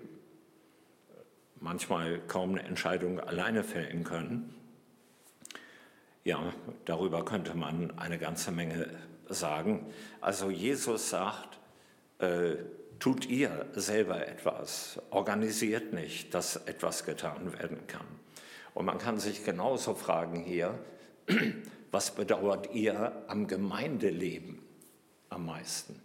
manchmal 1.59 2.19
kaum 2.27 2.51
eine 2.51 2.63
Entscheidung 2.63 3.19
alleine 3.19 3.63
fällen 3.63 4.03
können. 4.03 4.53
Ja, 6.23 6.53
darüber 6.85 7.23
könnte 7.23 7.55
man 7.55 7.97
eine 7.97 8.17
ganze 8.17 8.51
Menge 8.51 8.89
sagen. 9.29 9.85
Also 10.21 10.49
Jesus 10.49 11.09
sagt, 11.09 11.59
äh, 12.19 12.55
tut 12.99 13.25
ihr 13.25 13.67
selber 13.73 14.27
etwas, 14.27 14.99
organisiert 15.09 15.93
nicht, 15.93 16.33
dass 16.33 16.55
etwas 16.55 17.05
getan 17.05 17.53
werden 17.59 17.87
kann. 17.87 18.07
Und 18.73 18.85
man 18.85 18.97
kann 18.97 19.19
sich 19.19 19.43
genauso 19.45 19.93
fragen 19.93 20.43
hier, 20.43 20.77
was 21.95 22.11
bedauert 22.11 22.73
ihr 22.73 23.23
am 23.27 23.47
Gemeindeleben 23.47 24.59
am 25.29 25.45
meisten? 25.45 26.01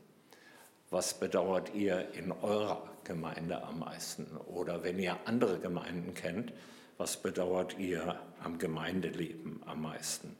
Was 0.90 1.18
bedauert 1.18 1.74
ihr 1.74 2.14
in 2.14 2.30
eurer 2.30 2.88
Gemeinde 3.02 3.60
am 3.64 3.80
meisten? 3.80 4.28
Oder 4.46 4.84
wenn 4.84 5.00
ihr 5.00 5.16
andere 5.24 5.58
Gemeinden 5.58 6.14
kennt, 6.14 6.52
was 6.96 7.16
bedauert 7.16 7.76
ihr 7.76 8.20
am 8.40 8.58
Gemeindeleben 8.58 9.64
am 9.66 9.82
meisten? 9.82 10.36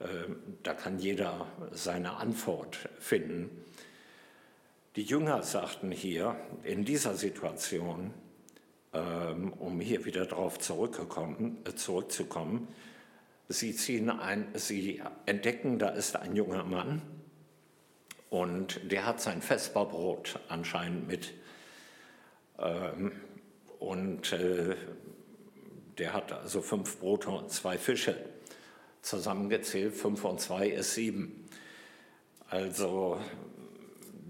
Ähm, 0.00 0.42
da 0.64 0.74
kann 0.74 0.98
jeder 0.98 1.46
seine 1.70 2.16
Antwort 2.16 2.88
finden. 2.98 3.64
Die 4.96 5.04
Jünger 5.04 5.44
sagten 5.44 5.92
hier 5.92 6.34
in 6.64 6.84
dieser 6.84 7.14
Situation, 7.14 8.12
ähm, 8.92 9.52
um 9.52 9.78
hier 9.78 10.04
wieder 10.04 10.26
darauf 10.26 10.56
äh, 10.56 10.60
zurückzukommen, 11.76 12.68
sie, 13.48 13.74
ziehen 13.74 14.10
ein, 14.10 14.48
sie 14.54 15.02
entdecken, 15.26 15.78
da 15.78 15.88
ist 15.88 16.16
ein 16.16 16.36
junger 16.36 16.64
Mann 16.64 17.02
und 18.30 18.80
der 18.90 19.06
hat 19.06 19.20
sein 19.20 19.42
Vesperbrot 19.42 20.40
anscheinend 20.48 21.08
mit. 21.08 21.34
Ähm, 22.58 23.12
und 23.78 24.32
äh, 24.32 24.76
der 25.98 26.12
hat 26.12 26.32
also 26.32 26.62
fünf 26.62 26.98
Brote 26.98 27.30
und 27.30 27.50
zwei 27.50 27.78
Fische 27.78 28.16
zusammengezählt, 29.02 29.94
5 29.94 30.24
und 30.24 30.40
2 30.40 30.68
ist 30.68 30.94
7. 30.94 31.48
Also 32.50 33.20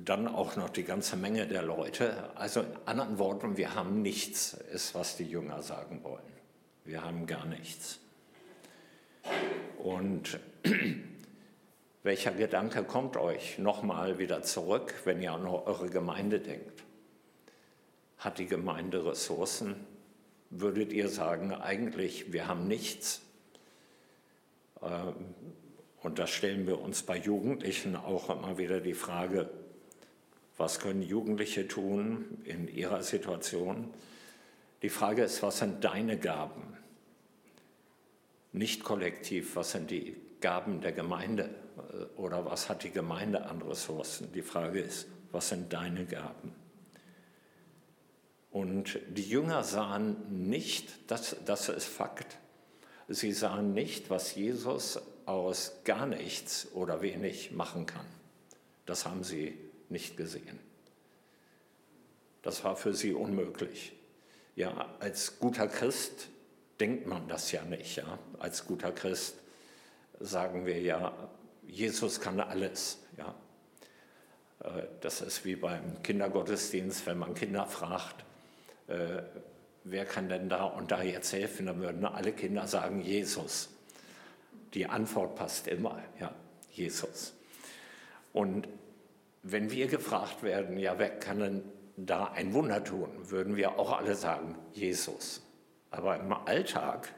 dann 0.04 0.28
auch 0.28 0.56
noch 0.56 0.70
die 0.70 0.84
ganze 0.84 1.16
Menge 1.16 1.46
der 1.46 1.62
Leute. 1.62 2.30
Also 2.36 2.60
in 2.60 2.76
anderen 2.86 3.18
Worten, 3.18 3.56
wir 3.56 3.74
haben 3.74 4.02
nichts, 4.02 4.54
ist 4.72 4.94
was 4.94 5.16
die 5.16 5.24
Jünger 5.24 5.62
sagen 5.62 6.02
wollen. 6.04 6.22
Wir 6.84 7.02
haben 7.04 7.26
gar 7.26 7.44
nichts. 7.44 8.00
Und 9.78 10.38
welcher 12.02 12.32
Gedanke 12.32 12.84
kommt 12.84 13.16
euch 13.16 13.58
nochmal 13.58 14.18
wieder 14.18 14.42
zurück, 14.42 14.94
wenn 15.04 15.22
ihr 15.22 15.32
an 15.32 15.46
eure 15.46 15.88
Gemeinde 15.88 16.40
denkt? 16.40 16.84
Hat 18.18 18.38
die 18.38 18.46
Gemeinde 18.46 19.04
Ressourcen? 19.04 19.76
Würdet 20.50 20.92
ihr 20.92 21.08
sagen, 21.08 21.52
eigentlich, 21.52 22.32
wir 22.32 22.48
haben 22.48 22.66
nichts? 22.66 23.22
Ähm, 24.82 25.34
und 26.00 26.18
da 26.18 26.26
stellen 26.26 26.66
wir 26.66 26.80
uns 26.80 27.02
bei 27.02 27.16
Jugendlichen 27.16 27.96
auch 27.96 28.30
immer 28.30 28.56
wieder 28.58 28.80
die 28.80 28.94
Frage, 28.94 29.50
was 30.56 30.80
können 30.80 31.02
Jugendliche 31.02 31.68
tun 31.68 32.42
in 32.44 32.68
ihrer 32.68 33.02
Situation? 33.02 33.92
Die 34.82 34.88
Frage 34.88 35.22
ist, 35.22 35.42
was 35.42 35.58
sind 35.58 35.84
deine 35.84 36.18
Gaben? 36.18 36.77
Nicht 38.58 38.82
kollektiv, 38.82 39.54
was 39.54 39.70
sind 39.70 39.90
die 39.90 40.16
Gaben 40.40 40.80
der 40.80 40.92
Gemeinde 40.92 41.54
äh, 41.76 42.18
oder 42.18 42.44
was 42.44 42.68
hat 42.68 42.82
die 42.82 42.90
Gemeinde 42.90 43.46
an 43.46 43.62
Ressourcen? 43.62 44.32
Die 44.32 44.42
Frage 44.42 44.80
ist, 44.80 45.06
was 45.30 45.50
sind 45.50 45.72
deine 45.72 46.04
Gaben? 46.04 46.52
Und 48.50 48.98
die 49.08 49.22
Jünger 49.22 49.62
sahen 49.62 50.48
nicht, 50.48 51.10
das, 51.10 51.36
das 51.44 51.68
ist 51.68 51.86
Fakt, 51.86 52.38
Sie 53.08 53.32
sahen 53.32 53.72
nicht, 53.72 54.10
was 54.10 54.34
Jesus 54.34 55.00
aus 55.24 55.72
gar 55.84 56.04
nichts 56.06 56.68
oder 56.74 57.00
wenig 57.00 57.52
machen 57.52 57.86
kann. 57.86 58.04
Das 58.84 59.06
haben 59.06 59.24
sie 59.24 59.58
nicht 59.88 60.18
gesehen. 60.18 60.58
Das 62.42 62.64
war 62.64 62.76
für 62.76 62.92
sie 62.92 63.14
unmöglich. 63.14 63.94
Ja, 64.56 64.94
als 65.00 65.38
guter 65.38 65.68
Christ 65.68 66.28
denkt 66.80 67.06
man 67.06 67.28
das 67.28 67.52
ja 67.52 67.62
nicht. 67.64 67.96
Ja? 67.96 68.18
Als 68.38 68.66
guter 68.66 68.92
Christ 68.92 69.36
sagen 70.20 70.66
wir 70.66 70.80
ja, 70.80 71.12
Jesus 71.66 72.20
kann 72.20 72.40
alles. 72.40 72.98
Ja? 73.16 73.34
Äh, 74.64 74.84
das 75.00 75.20
ist 75.20 75.44
wie 75.44 75.56
beim 75.56 76.02
Kindergottesdienst, 76.02 77.06
wenn 77.06 77.18
man 77.18 77.34
Kinder 77.34 77.66
fragt, 77.66 78.24
äh, 78.88 79.22
wer 79.84 80.04
kann 80.04 80.28
denn 80.28 80.48
da 80.48 80.64
und 80.64 80.90
da 80.90 81.02
jetzt 81.02 81.32
helfen? 81.32 81.66
Dann 81.66 81.80
würden 81.80 82.04
alle 82.04 82.32
Kinder 82.32 82.66
sagen, 82.66 83.00
Jesus. 83.00 83.70
Die 84.74 84.86
Antwort 84.86 85.34
passt 85.34 85.66
immer, 85.66 86.02
ja, 86.20 86.34
Jesus. 86.72 87.34
Und 88.32 88.68
wenn 89.42 89.70
wir 89.70 89.86
gefragt 89.86 90.42
werden, 90.42 90.76
ja, 90.76 90.98
wer 90.98 91.10
kann 91.18 91.40
denn 91.40 91.62
da 91.96 92.26
ein 92.26 92.52
Wunder 92.52 92.84
tun, 92.84 93.08
würden 93.30 93.56
wir 93.56 93.78
auch 93.78 93.96
alle 93.96 94.14
sagen, 94.14 94.56
Jesus. 94.72 95.42
Aber 95.90 96.18
im 96.18 96.32
Alltag 96.32 97.12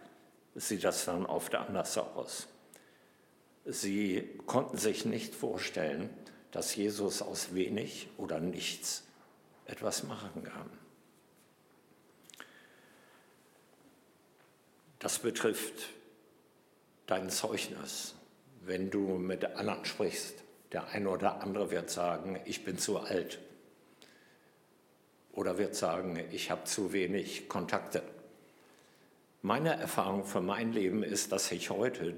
sieht 0.54 0.84
das 0.84 1.04
dann 1.04 1.26
oft 1.26 1.54
anders 1.54 1.96
aus. 1.98 2.48
Sie 3.64 4.28
konnten 4.46 4.76
sich 4.76 5.04
nicht 5.04 5.34
vorstellen, 5.34 6.10
dass 6.50 6.74
Jesus 6.74 7.22
aus 7.22 7.54
wenig 7.54 8.08
oder 8.16 8.40
nichts 8.40 9.04
etwas 9.66 10.02
machen 10.02 10.42
kann. 10.44 10.70
Das 14.98 15.18
betrifft 15.20 15.88
dein 17.06 17.30
Zeugnis, 17.30 18.14
wenn 18.60 18.90
du 18.90 19.16
mit 19.16 19.44
anderen 19.44 19.84
sprichst. 19.84 20.34
Der 20.72 20.88
eine 20.88 21.08
oder 21.08 21.42
andere 21.42 21.70
wird 21.70 21.90
sagen, 21.90 22.38
ich 22.44 22.64
bin 22.64 22.78
zu 22.78 22.98
alt. 22.98 23.40
Oder 25.32 25.58
wird 25.58 25.74
sagen, 25.74 26.22
ich 26.32 26.50
habe 26.50 26.64
zu 26.64 26.92
wenig 26.92 27.48
Kontakte. 27.48 28.02
Meine 29.42 29.70
Erfahrung 29.70 30.24
für 30.24 30.42
mein 30.42 30.72
Leben 30.72 31.02
ist, 31.02 31.32
dass 31.32 31.50
ich 31.50 31.70
heute 31.70 32.14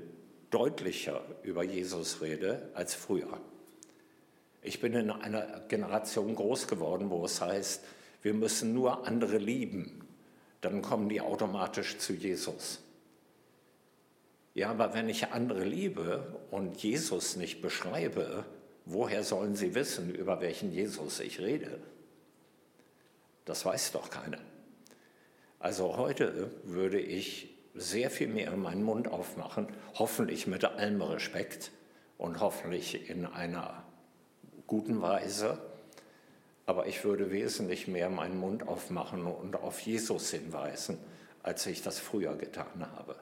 deutlicher 0.51 1.23
über 1.45 1.63
Jesus 1.63 2.21
rede 2.21 2.69
als 2.75 2.95
früher. 2.95 3.41
Ich 4.61 4.81
bin 4.81 4.93
in 4.95 5.11
einer 5.11 5.61
Generation 5.69 6.35
groß 6.35 6.67
geworden, 6.67 7.11
wo 7.11 7.25
es 7.25 7.41
heißt, 7.41 7.85
wir 8.23 8.35
müssen 8.35 8.75
nur 8.75 9.07
andere 9.07 9.39
lieben, 9.39 10.07
dann 10.61 10.83
kommen 10.83 11.09
die 11.09 11.21
automatisch 11.21 11.99
zu 11.99 12.13
Jesus. 12.13 12.81
Ja, 14.55 14.71
aber 14.71 14.93
wenn 14.95 15.09
ich 15.09 15.29
andere 15.29 15.65
liebe 15.65 16.41
und 16.51 16.83
Jesus 16.83 17.37
nicht 17.37 17.63
beschreibe, 17.63 18.45
woher 18.85 19.23
sollen 19.25 19.55
sie 19.55 19.75
wissen, 19.75 20.15
über 20.15 20.41
welchen 20.41 20.73
Jesus 20.73 21.21
ich 21.21 21.41
rede? 21.41 21.81
Das 23.45 23.65
weiß 23.65 23.93
doch 23.93 24.11
keiner. 24.11 24.39
Also 25.63 25.97
heute 25.97 26.51
würde 26.65 26.99
ich 26.99 27.55
sehr 27.73 28.11
viel 28.11 28.27
mehr 28.27 28.51
meinen 28.57 28.83
Mund 28.83 29.07
aufmachen, 29.07 29.69
hoffentlich 29.95 30.49
mit 30.49 30.65
allem 30.65 31.01
Respekt 31.01 31.71
und 32.19 32.41
hoffentlich 32.41 33.09
in 33.09 33.27
einer 33.27 33.85
guten 34.67 35.01
Weise. 35.03 35.63
Aber 36.67 36.89
ich 36.89 37.05
würde 37.05 37.31
wesentlich 37.31 37.87
mehr 37.87 38.11
meinen 38.11 38.41
Mund 38.41 38.67
aufmachen 38.67 39.25
und 39.25 39.55
auf 39.55 39.79
Jesus 39.79 40.33
hinweisen, 40.33 40.99
als 41.45 41.65
ich 41.67 41.81
das 41.81 42.01
früher 42.01 42.35
getan 42.35 42.85
habe. 42.97 43.15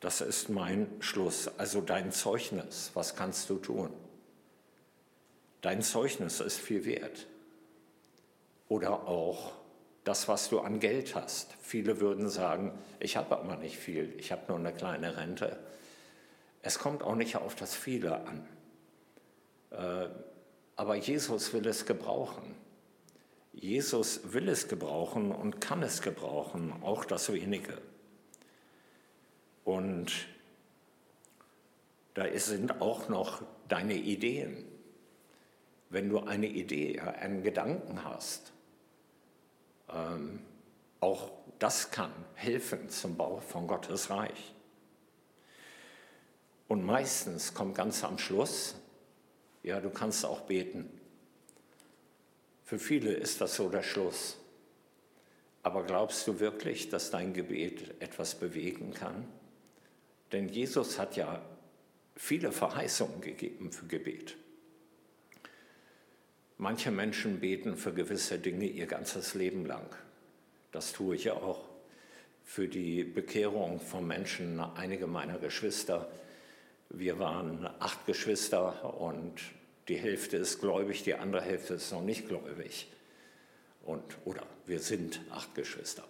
Das 0.00 0.20
ist 0.20 0.48
mein 0.48 0.88
Schluss. 0.98 1.48
Also 1.58 1.80
dein 1.80 2.10
Zeugnis, 2.10 2.90
was 2.94 3.14
kannst 3.14 3.48
du 3.50 3.58
tun? 3.58 3.92
Dein 5.60 5.80
Zeugnis 5.80 6.40
ist 6.40 6.58
viel 6.58 6.84
wert. 6.84 7.28
Oder 8.68 9.06
auch 9.06 9.52
das, 10.08 10.26
was 10.26 10.48
du 10.48 10.60
an 10.60 10.80
Geld 10.80 11.14
hast. 11.14 11.54
Viele 11.60 12.00
würden 12.00 12.30
sagen, 12.30 12.72
ich 12.98 13.18
habe 13.18 13.36
aber 13.36 13.56
nicht 13.56 13.76
viel, 13.76 14.14
ich 14.16 14.32
habe 14.32 14.42
nur 14.48 14.56
eine 14.56 14.72
kleine 14.72 15.18
Rente. 15.18 15.58
Es 16.62 16.78
kommt 16.78 17.02
auch 17.02 17.14
nicht 17.14 17.36
auf 17.36 17.54
das 17.54 17.74
Viele 17.74 18.26
an. 18.26 18.48
Äh, 19.70 20.08
aber 20.76 20.94
Jesus 20.94 21.52
will 21.52 21.66
es 21.66 21.84
gebrauchen. 21.84 22.54
Jesus 23.52 24.32
will 24.32 24.48
es 24.48 24.66
gebrauchen 24.66 25.30
und 25.30 25.60
kann 25.60 25.82
es 25.82 26.00
gebrauchen, 26.00 26.72
auch 26.82 27.04
das 27.04 27.30
wenige. 27.30 27.76
Und 29.62 30.10
da 32.14 32.24
sind 32.38 32.80
auch 32.80 33.10
noch 33.10 33.42
deine 33.68 33.94
Ideen. 33.94 34.64
Wenn 35.90 36.08
du 36.08 36.20
eine 36.20 36.46
Idee, 36.46 36.98
einen 36.98 37.42
Gedanken 37.42 38.04
hast, 38.04 38.54
ähm, 39.92 40.40
auch 41.00 41.30
das 41.58 41.90
kann 41.90 42.12
helfen 42.34 42.88
zum 42.88 43.16
Bau 43.16 43.40
von 43.40 43.66
Gottes 43.66 44.10
Reich. 44.10 44.54
Und 46.68 46.84
meistens 46.84 47.54
kommt 47.54 47.74
ganz 47.74 48.04
am 48.04 48.18
Schluss, 48.18 48.74
ja, 49.62 49.80
du 49.80 49.90
kannst 49.90 50.24
auch 50.24 50.42
beten. 50.42 50.88
Für 52.64 52.78
viele 52.78 53.12
ist 53.12 53.40
das 53.40 53.56
so 53.56 53.68
der 53.68 53.82
Schluss. 53.82 54.36
Aber 55.62 55.84
glaubst 55.84 56.26
du 56.26 56.38
wirklich, 56.38 56.88
dass 56.88 57.10
dein 57.10 57.32
Gebet 57.32 58.00
etwas 58.00 58.34
bewegen 58.34 58.92
kann? 58.92 59.26
Denn 60.32 60.48
Jesus 60.48 60.98
hat 60.98 61.16
ja 61.16 61.42
viele 62.16 62.52
Verheißungen 62.52 63.20
gegeben 63.20 63.72
für 63.72 63.86
Gebet. 63.86 64.36
Manche 66.60 66.90
Menschen 66.90 67.38
beten 67.38 67.76
für 67.76 67.92
gewisse 67.92 68.38
Dinge 68.38 68.66
ihr 68.66 68.86
ganzes 68.86 69.34
Leben 69.34 69.64
lang. 69.64 69.94
Das 70.72 70.92
tue 70.92 71.14
ich 71.14 71.30
auch 71.30 71.68
für 72.44 72.66
die 72.66 73.04
Bekehrung 73.04 73.78
von 73.80 74.06
Menschen, 74.06 74.58
einige 74.58 75.06
meiner 75.06 75.38
Geschwister, 75.38 76.10
wir 76.90 77.18
waren 77.18 77.68
acht 77.78 78.06
Geschwister 78.06 78.98
und 79.00 79.34
die 79.88 79.96
Hälfte 79.96 80.38
ist 80.38 80.60
gläubig, 80.60 81.02
die 81.02 81.14
andere 81.14 81.42
Hälfte 81.42 81.74
ist 81.74 81.92
noch 81.92 82.02
nicht 82.02 82.26
gläubig. 82.26 82.88
Und, 83.84 84.02
oder 84.24 84.42
wir 84.66 84.80
sind 84.80 85.20
acht 85.30 85.54
Geschwister. 85.54 86.04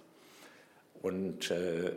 Und 1.03 1.51
äh, 1.51 1.93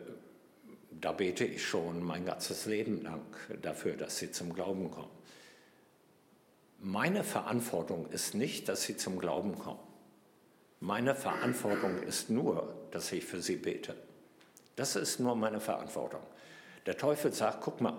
da 0.99 1.11
bete 1.11 1.45
ich 1.45 1.65
schon 1.65 2.03
mein 2.03 2.25
ganzes 2.25 2.65
Leben 2.65 3.01
lang 3.01 3.25
dafür, 3.61 3.95
dass 3.95 4.17
sie 4.17 4.31
zum 4.31 4.53
Glauben 4.53 4.91
kommen. 4.91 5.20
Meine 6.83 7.23
Verantwortung 7.23 8.07
ist 8.07 8.33
nicht, 8.33 8.67
dass 8.67 8.81
sie 8.81 8.97
zum 8.97 9.19
Glauben 9.19 9.57
kommen. 9.59 9.79
Meine 10.79 11.13
Verantwortung 11.13 12.01
ist 12.01 12.31
nur, 12.31 12.73
dass 12.89 13.11
ich 13.11 13.23
für 13.23 13.39
sie 13.39 13.55
bete. 13.55 13.95
Das 14.75 14.95
ist 14.95 15.19
nur 15.19 15.35
meine 15.35 15.59
Verantwortung. 15.59 16.21
Der 16.87 16.97
Teufel 16.97 17.31
sagt, 17.33 17.61
guck 17.61 17.81
mal, 17.81 17.93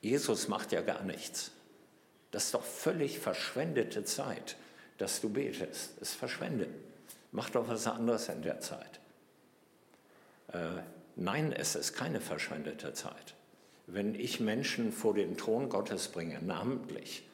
Jesus 0.00 0.48
macht 0.48 0.72
ja 0.72 0.80
gar 0.80 1.02
nichts. 1.02 1.50
Das 2.30 2.46
ist 2.46 2.54
doch 2.54 2.64
völlig 2.64 3.18
verschwendete 3.18 4.02
Zeit, 4.02 4.56
dass 4.96 5.20
du 5.20 5.28
betest. 5.28 5.92
Es 6.00 6.12
ist 6.12 6.14
verschwendet. 6.14 6.70
Mach 7.32 7.50
doch 7.50 7.68
was 7.68 7.86
anderes 7.86 8.30
in 8.30 8.40
der 8.40 8.60
Zeit. 8.60 8.98
Äh, 10.54 10.80
nein, 11.16 11.52
es 11.52 11.74
ist 11.74 11.92
keine 11.92 12.22
verschwendete 12.22 12.94
Zeit. 12.94 13.34
Wenn 13.86 14.14
ich 14.14 14.40
Menschen 14.40 14.90
vor 14.90 15.12
den 15.12 15.36
Thron 15.36 15.68
Gottes 15.68 16.08
bringe, 16.08 16.40
namentlich, 16.42 17.27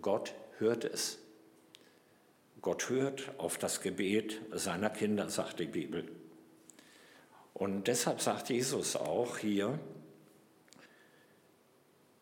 Gott 0.00 0.34
hört 0.58 0.84
es. 0.84 1.18
Gott 2.62 2.88
hört 2.90 3.32
auf 3.38 3.58
das 3.58 3.80
Gebet 3.80 4.40
seiner 4.52 4.90
Kinder, 4.90 5.30
sagt 5.30 5.60
die 5.60 5.66
Bibel. 5.66 6.04
Und 7.54 7.88
deshalb 7.88 8.20
sagt 8.20 8.50
Jesus 8.50 8.96
auch 8.96 9.38
hier, 9.38 9.78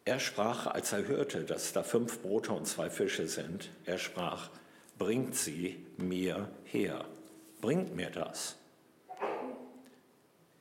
er 0.04 0.20
sprach, 0.20 0.66
als 0.66 0.92
er 0.92 1.06
hörte, 1.06 1.44
dass 1.44 1.72
da 1.72 1.82
fünf 1.82 2.22
Brote 2.22 2.52
und 2.52 2.66
zwei 2.66 2.88
Fische 2.88 3.28
sind, 3.28 3.68
er 3.84 3.98
sprach, 3.98 4.50
bringt 4.96 5.34
sie 5.34 5.84
mir 5.96 6.48
her, 6.64 7.04
bringt 7.60 7.94
mir 7.94 8.10
das. 8.10 8.56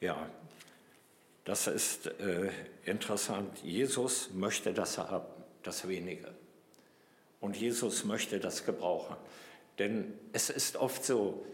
Ja, 0.01 0.29
das 1.45 1.67
ist 1.67 2.07
äh, 2.19 2.51
interessant. 2.85 3.57
Jesus 3.63 4.31
möchte 4.33 4.73
das 4.73 4.97
haben, 4.97 5.25
das 5.63 5.87
wenige. 5.87 6.36
Und 7.39 7.57
Jesus 7.57 8.03
möchte 8.03 8.39
das 8.39 8.65
gebrauchen. 8.65 9.15
Denn 9.79 10.13
es 10.33 10.49
ist 10.49 10.75
oft 10.75 11.05
so, 11.05 11.45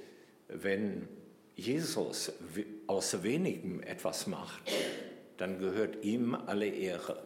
wenn 0.48 1.08
Jesus 1.56 2.32
aus 2.88 3.24
wenigem 3.24 3.82
etwas 3.82 4.28
macht, 4.28 4.62
dann 5.38 5.60
gehört 5.60 6.04
ihm 6.04 6.36
alle 6.36 6.68
Ehre. 6.68 7.22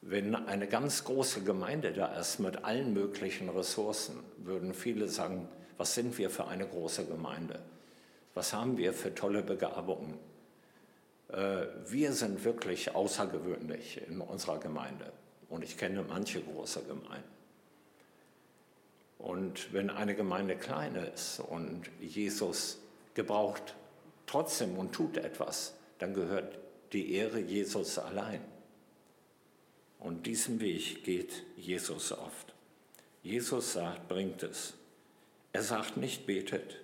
Wenn 0.00 0.34
eine 0.34 0.68
ganz 0.68 1.04
große 1.04 1.42
Gemeinde 1.42 1.92
da 1.92 2.18
ist 2.18 2.38
mit 2.38 2.64
allen 2.64 2.92
möglichen 2.92 3.48
Ressourcen, 3.48 4.22
würden 4.36 4.74
viele 4.74 5.08
sagen, 5.08 5.48
was 5.78 5.94
sind 5.94 6.18
wir 6.18 6.30
für 6.30 6.46
eine 6.46 6.68
große 6.68 7.06
Gemeinde? 7.06 7.60
Was 8.34 8.52
haben 8.52 8.76
wir 8.76 8.92
für 8.92 9.14
tolle 9.14 9.42
Begabungen? 9.42 10.18
Äh, 11.28 11.66
wir 11.86 12.12
sind 12.12 12.44
wirklich 12.44 12.94
außergewöhnlich 12.94 14.00
in 14.06 14.20
unserer 14.20 14.58
Gemeinde. 14.58 15.12
Und 15.54 15.62
ich 15.62 15.78
kenne 15.78 16.02
manche 16.02 16.42
große 16.42 16.82
Gemeinden. 16.82 17.28
Und 19.18 19.72
wenn 19.72 19.88
eine 19.88 20.16
Gemeinde 20.16 20.56
klein 20.56 20.96
ist 20.96 21.38
und 21.38 21.88
Jesus 22.00 22.80
gebraucht 23.14 23.76
trotzdem 24.26 24.76
und 24.76 24.92
tut 24.92 25.16
etwas, 25.16 25.74
dann 26.00 26.12
gehört 26.12 26.58
die 26.92 27.14
Ehre 27.14 27.38
Jesus 27.38 28.00
allein. 28.00 28.40
Und 30.00 30.26
diesen 30.26 30.58
Weg 30.58 31.04
geht 31.04 31.44
Jesus 31.56 32.10
oft. 32.10 32.52
Jesus 33.22 33.74
sagt, 33.74 34.08
bringt 34.08 34.42
es. 34.42 34.74
Er 35.52 35.62
sagt 35.62 35.96
nicht, 35.96 36.26
betet, 36.26 36.80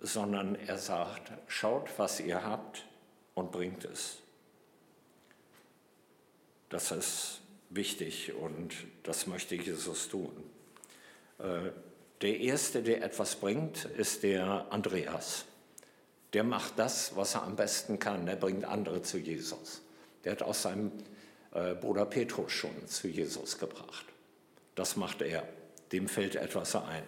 sondern 0.00 0.54
er 0.54 0.76
sagt, 0.76 1.32
schaut, 1.46 1.88
was 1.96 2.20
ihr 2.20 2.44
habt 2.44 2.84
und 3.34 3.52
bringt 3.52 3.86
es. 3.86 4.18
Das 6.68 6.92
ist 6.92 7.40
wichtig 7.70 8.32
und 8.34 8.74
das 9.02 9.26
möchte 9.26 9.54
Jesus 9.54 10.08
tun. 10.08 10.32
Äh, 11.38 11.70
der 12.20 12.40
Erste, 12.40 12.82
der 12.82 13.02
etwas 13.02 13.36
bringt, 13.36 13.84
ist 13.84 14.22
der 14.22 14.66
Andreas. 14.70 15.44
Der 16.32 16.44
macht 16.44 16.78
das, 16.78 17.16
was 17.16 17.34
er 17.34 17.42
am 17.42 17.56
besten 17.56 17.98
kann. 17.98 18.26
Er 18.26 18.36
bringt 18.36 18.64
andere 18.64 19.02
zu 19.02 19.18
Jesus. 19.18 19.82
Der 20.24 20.32
hat 20.32 20.42
auch 20.42 20.54
seinen 20.54 20.92
äh, 21.52 21.74
Bruder 21.74 22.06
Petrus 22.06 22.52
schon 22.52 22.86
zu 22.86 23.08
Jesus 23.08 23.58
gebracht. 23.58 24.06
Das 24.74 24.96
macht 24.96 25.22
er. 25.22 25.46
Dem 25.92 26.08
fällt 26.08 26.36
etwas 26.36 26.74
ein. 26.76 27.04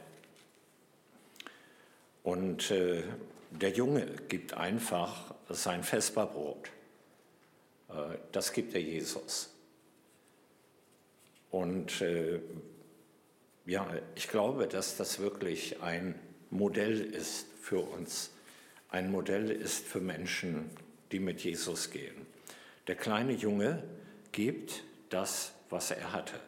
Und 2.22 2.70
äh, 2.70 3.02
der 3.50 3.70
Junge 3.70 4.06
gibt 4.28 4.54
einfach 4.54 5.34
sein 5.48 5.82
Vesperbrot. 5.82 6.70
Das 8.32 8.52
gibt 8.52 8.74
er 8.74 8.80
Jesus. 8.80 9.50
Und 11.56 12.02
äh, 12.02 12.38
ja, 13.64 13.88
ich 14.14 14.28
glaube, 14.28 14.66
dass 14.66 14.98
das 14.98 15.20
wirklich 15.20 15.80
ein 15.80 16.14
Modell 16.50 17.00
ist 17.00 17.46
für 17.62 17.78
uns, 17.78 18.30
ein 18.90 19.10
Modell 19.10 19.50
ist 19.50 19.86
für 19.86 20.02
Menschen, 20.02 20.68
die 21.12 21.18
mit 21.18 21.40
Jesus 21.40 21.90
gehen. 21.90 22.26
Der 22.88 22.94
kleine 22.94 23.32
Junge 23.32 23.82
gibt 24.32 24.84
das, 25.08 25.54
was 25.70 25.92
er 25.92 26.12
hatte. 26.12 26.38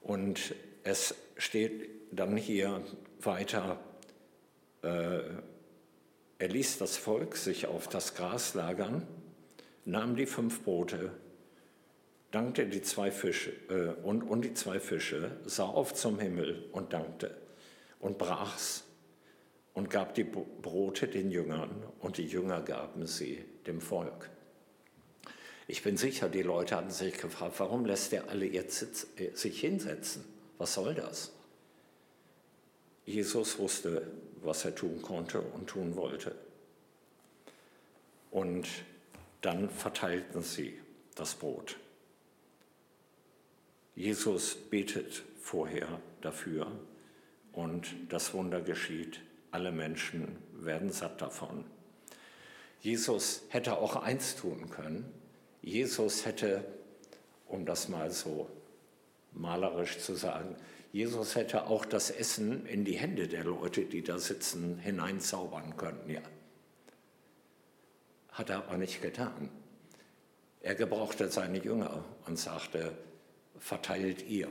Und 0.00 0.54
es 0.84 1.16
steht 1.36 1.90
dann 2.12 2.36
hier 2.36 2.84
weiter, 3.20 3.80
äh, 4.82 5.22
er 6.38 6.48
ließ 6.48 6.78
das 6.78 6.96
Volk 6.96 7.36
sich 7.36 7.66
auf 7.66 7.88
das 7.88 8.14
Gras 8.14 8.54
lagern, 8.54 9.08
nahm 9.84 10.14
die 10.14 10.26
fünf 10.26 10.62
Brote, 10.62 11.10
dankte 12.30 12.66
die 12.66 12.82
zwei 12.82 13.10
Fische 13.10 13.52
äh, 13.68 14.02
und, 14.02 14.22
und 14.22 14.42
die 14.42 14.54
zwei 14.54 14.80
Fische, 14.80 15.36
sah 15.44 15.66
auf 15.66 15.94
zum 15.94 16.18
Himmel 16.18 16.68
und 16.72 16.92
dankte 16.92 17.36
und 17.98 18.18
brach's 18.18 18.84
und 19.74 19.90
gab 19.90 20.14
die 20.14 20.24
Brote 20.24 21.08
den 21.08 21.30
Jüngern 21.30 21.82
und 22.00 22.18
die 22.18 22.26
Jünger 22.26 22.60
gaben 22.60 23.06
sie 23.06 23.44
dem 23.66 23.80
Volk. 23.80 24.30
Ich 25.66 25.82
bin 25.82 25.96
sicher, 25.96 26.28
die 26.28 26.42
Leute 26.42 26.76
hatten 26.76 26.90
sich 26.90 27.16
gefragt, 27.16 27.54
warum 27.58 27.86
lässt 27.86 28.12
er 28.12 28.28
alle 28.28 28.46
jetzt 28.46 29.06
äh, 29.20 29.30
sich 29.34 29.60
hinsetzen? 29.60 30.24
Was 30.58 30.74
soll 30.74 30.94
das? 30.94 31.32
Jesus 33.06 33.58
wusste, 33.58 34.06
was 34.42 34.64
er 34.64 34.74
tun 34.74 35.00
konnte 35.02 35.40
und 35.40 35.68
tun 35.68 35.96
wollte. 35.96 36.34
Und 38.30 38.68
dann 39.40 39.70
verteilten 39.70 40.42
sie 40.42 40.78
das 41.14 41.34
Brot. 41.34 41.76
Jesus 44.00 44.54
betet 44.54 45.22
vorher 45.42 46.00
dafür 46.22 46.72
und 47.52 47.86
das 48.08 48.32
Wunder 48.32 48.62
geschieht. 48.62 49.20
Alle 49.50 49.72
Menschen 49.72 50.38
werden 50.54 50.90
satt 50.90 51.20
davon. 51.20 51.66
Jesus 52.80 53.42
hätte 53.50 53.76
auch 53.76 53.96
eins 53.96 54.36
tun 54.36 54.70
können. 54.70 55.04
Jesus 55.60 56.24
hätte, 56.24 56.64
um 57.46 57.66
das 57.66 57.90
mal 57.90 58.10
so 58.10 58.48
malerisch 59.32 59.98
zu 59.98 60.14
sagen, 60.14 60.56
Jesus 60.94 61.36
hätte 61.36 61.66
auch 61.66 61.84
das 61.84 62.10
Essen 62.10 62.64
in 62.64 62.86
die 62.86 62.96
Hände 62.96 63.28
der 63.28 63.44
Leute, 63.44 63.84
die 63.84 64.02
da 64.02 64.18
sitzen, 64.18 64.78
hineinzaubern 64.78 65.76
können. 65.76 66.08
Ja. 66.08 66.22
Hat 68.30 68.48
er 68.48 68.64
aber 68.64 68.78
nicht 68.78 69.02
getan. 69.02 69.50
Er 70.62 70.74
gebrauchte 70.74 71.30
seine 71.30 71.58
Jünger 71.58 72.02
und 72.24 72.38
sagte, 72.38 72.96
verteilt 73.60 74.26
ihr. 74.28 74.48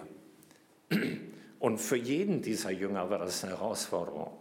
Und 1.59 1.79
für 1.79 1.97
jeden 1.97 2.41
dieser 2.41 2.71
Jünger 2.71 3.09
war 3.09 3.19
das 3.19 3.43
eine 3.43 3.53
Herausforderung. 3.53 4.39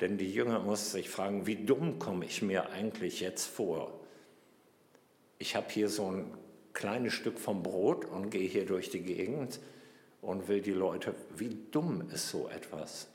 Denn 0.00 0.16
die 0.16 0.32
Jünger 0.32 0.60
mussten 0.60 0.92
sich 0.92 1.10
fragen, 1.10 1.46
wie 1.46 1.56
dumm 1.56 1.98
komme 1.98 2.24
ich 2.24 2.42
mir 2.42 2.70
eigentlich 2.70 3.20
jetzt 3.20 3.46
vor? 3.46 4.00
Ich 5.38 5.54
habe 5.54 5.66
hier 5.70 5.88
so 5.88 6.10
ein 6.10 6.34
kleines 6.72 7.12
Stück 7.12 7.38
vom 7.38 7.62
Brot 7.62 8.06
und 8.06 8.30
gehe 8.30 8.48
hier 8.48 8.64
durch 8.64 8.90
die 8.90 9.02
Gegend 9.02 9.60
und 10.22 10.48
will 10.48 10.60
die 10.60 10.72
Leute, 10.72 11.14
wie 11.36 11.56
dumm 11.70 12.08
ist 12.12 12.30
so 12.30 12.48
etwas? 12.48 13.08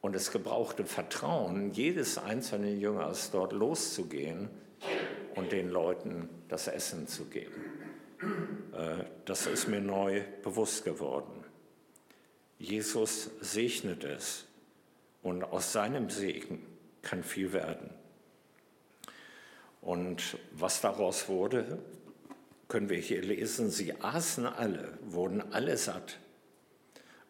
Und 0.00 0.16
es 0.16 0.30
gebrauchte 0.30 0.84
Vertrauen 0.84 1.72
jedes 1.72 2.18
einzelnen 2.18 2.80
Jüngers, 2.80 3.30
dort 3.30 3.52
loszugehen 3.52 4.48
und 5.34 5.52
den 5.52 5.70
Leuten 5.70 6.28
das 6.48 6.68
Essen 6.68 7.08
zu 7.08 7.24
geben. 7.26 7.54
Äh, 8.72 9.04
das 9.24 9.46
ist 9.46 9.68
mir 9.68 9.80
neu 9.80 10.22
bewusst 10.42 10.84
geworden. 10.84 11.44
Jesus 12.58 13.30
segnet 13.40 14.04
es 14.04 14.44
und 15.22 15.42
aus 15.44 15.72
seinem 15.72 16.10
Segen 16.10 16.64
kann 17.02 17.22
viel 17.22 17.52
werden. 17.52 17.90
Und 19.80 20.38
was 20.52 20.80
daraus 20.80 21.28
wurde, 21.28 21.78
können 22.68 22.88
wir 22.88 22.98
hier 22.98 23.20
lesen. 23.20 23.70
Sie 23.70 24.00
aßen 24.00 24.46
alle, 24.46 24.96
wurden 25.02 25.52
alle 25.52 25.76
satt 25.76 26.18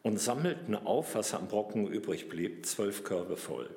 und 0.03 0.21
sammelten 0.21 0.75
auf, 0.75 1.15
was 1.15 1.35
am 1.35 1.49
Brocken 1.49 1.87
übrig 1.87 2.29
blieb, 2.29 2.67
zwölf 2.67 3.03
Körbe 3.03 3.37
voll. 3.37 3.71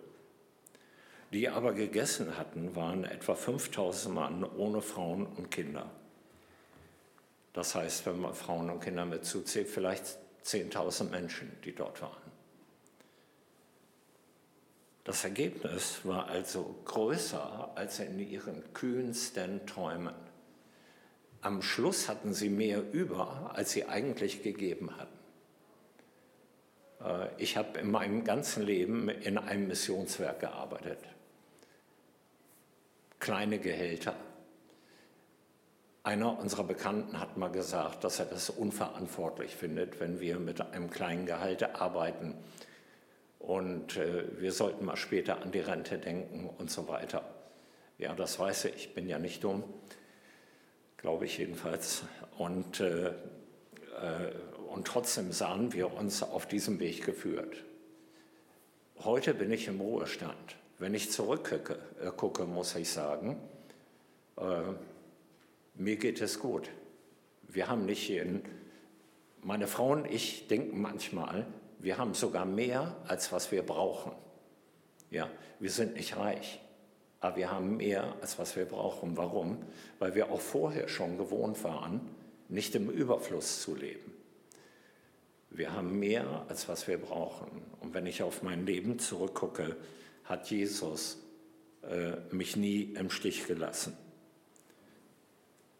Die 1.32 1.49
aber 1.49 1.73
gegessen 1.73 2.38
hatten, 2.38 2.75
waren 2.75 3.04
etwa 3.04 3.36
5000 3.36 4.13
Mann 4.13 4.43
ohne 4.43 4.82
Frauen 4.82 5.25
und 5.25 5.51
Kinder. 5.51 5.89
Das 7.55 7.73
heißt, 7.73 8.05
wenn 8.05 8.19
man 8.19 8.33
Frauen 8.33 8.69
und 8.69 8.81
Kinder 8.81 9.05
mit 9.05 9.23
zuzählt, 9.23 9.69
vielleicht 9.69 10.17
10.000 10.43 11.09
Menschen, 11.09 11.57
die 11.63 11.73
dort 11.73 12.01
waren. 12.01 12.21
Das 15.05 15.23
Ergebnis 15.23 16.01
war 16.03 16.27
also 16.27 16.75
größer 16.83 17.71
als 17.75 17.99
in 17.99 18.19
ihren 18.19 18.73
kühnsten 18.73 19.65
Träumen. 19.65 20.13
Am 21.39 21.61
Schluss 21.61 22.09
hatten 22.09 22.33
sie 22.33 22.49
mehr 22.49 22.83
über, 22.91 23.51
als 23.55 23.71
sie 23.71 23.85
eigentlich 23.85 24.43
gegeben 24.43 24.97
hatten. 24.97 25.17
Äh, 27.05 27.41
ich 27.41 27.55
habe 27.55 27.79
in 27.79 27.89
meinem 27.89 28.25
ganzen 28.25 28.63
Leben 28.63 29.07
in 29.07 29.37
einem 29.37 29.69
Missionswerk 29.69 30.41
gearbeitet. 30.41 30.99
Kleine 33.19 33.59
Gehälter, 33.59 34.13
einer 36.05 36.37
unserer 36.37 36.63
Bekannten 36.63 37.19
hat 37.19 37.35
mal 37.35 37.49
gesagt, 37.49 38.03
dass 38.03 38.19
er 38.19 38.25
das 38.25 38.51
unverantwortlich 38.51 39.55
findet, 39.55 39.99
wenn 39.99 40.19
wir 40.19 40.37
mit 40.37 40.61
einem 40.61 40.91
kleinen 40.91 41.25
Gehalt 41.25 41.63
arbeiten. 41.63 42.35
Und 43.39 43.97
äh, 43.97 44.39
wir 44.39 44.51
sollten 44.51 44.85
mal 44.85 44.97
später 44.97 45.41
an 45.41 45.51
die 45.51 45.59
Rente 45.59 45.97
denken 45.97 46.47
und 46.59 46.69
so 46.69 46.87
weiter. 46.87 47.23
Ja, 47.97 48.13
das 48.13 48.37
weiß 48.37 48.65
ich, 48.65 48.75
ich 48.75 48.93
bin 48.93 49.09
ja 49.09 49.17
nicht 49.17 49.43
dumm, 49.43 49.63
glaube 50.97 51.25
ich 51.25 51.39
jedenfalls. 51.39 52.03
Und, 52.37 52.81
äh, 52.81 53.07
äh, 53.07 53.13
und 54.69 54.85
trotzdem 54.85 55.31
sahen 55.31 55.73
wir 55.73 55.91
uns 55.91 56.21
auf 56.21 56.45
diesem 56.45 56.79
Weg 56.79 57.03
geführt. 57.03 57.63
Heute 58.99 59.33
bin 59.33 59.51
ich 59.51 59.67
im 59.67 59.81
Ruhestand. 59.81 60.55
Wenn 60.77 60.93
ich 60.93 61.11
zurückgucke, 61.11 61.79
äh, 61.99 62.11
gucke, 62.15 62.45
muss 62.45 62.75
ich 62.75 62.91
sagen, 62.91 63.37
äh, 64.37 64.43
mir 65.77 65.97
geht 65.97 66.21
es 66.21 66.39
gut. 66.39 66.69
Wir 67.47 67.67
haben 67.67 67.85
nicht 67.85 68.07
jeden, 68.07 68.41
meine 69.43 69.67
Frau 69.67 69.91
und 69.91 70.05
ich 70.05 70.47
denken 70.47 70.81
manchmal, 70.81 71.45
wir 71.79 71.97
haben 71.97 72.13
sogar 72.13 72.45
mehr, 72.45 72.95
als 73.07 73.31
was 73.31 73.51
wir 73.51 73.61
brauchen. 73.61 74.13
Ja, 75.11 75.29
wir 75.59 75.69
sind 75.69 75.95
nicht 75.95 76.17
reich, 76.17 76.59
aber 77.19 77.38
wir 77.38 77.51
haben 77.51 77.77
mehr, 77.77 78.15
als 78.21 78.39
was 78.39 78.55
wir 78.55 78.65
brauchen. 78.65 79.17
Warum? 79.17 79.59
Weil 79.99 80.15
wir 80.15 80.31
auch 80.31 80.41
vorher 80.41 80.88
schon 80.88 81.17
gewohnt 81.17 81.63
waren, 81.63 82.01
nicht 82.49 82.73
im 82.75 82.89
Überfluss 82.89 83.61
zu 83.61 83.75
leben. 83.75 84.13
Wir 85.49 85.73
haben 85.73 85.99
mehr, 85.99 86.45
als 86.49 86.67
was 86.67 86.88
wir 86.88 86.97
brauchen. 86.97 87.61
Und 87.79 87.93
wenn 87.93 88.05
ich 88.07 88.23
auf 88.23 88.43
mein 88.43 88.65
Leben 88.65 88.99
zurückgucke, 88.99 89.77
hat 90.23 90.49
Jesus 90.49 91.19
äh, 91.83 92.13
mich 92.33 92.55
nie 92.55 92.93
im 92.95 93.09
Stich 93.09 93.47
gelassen 93.47 93.95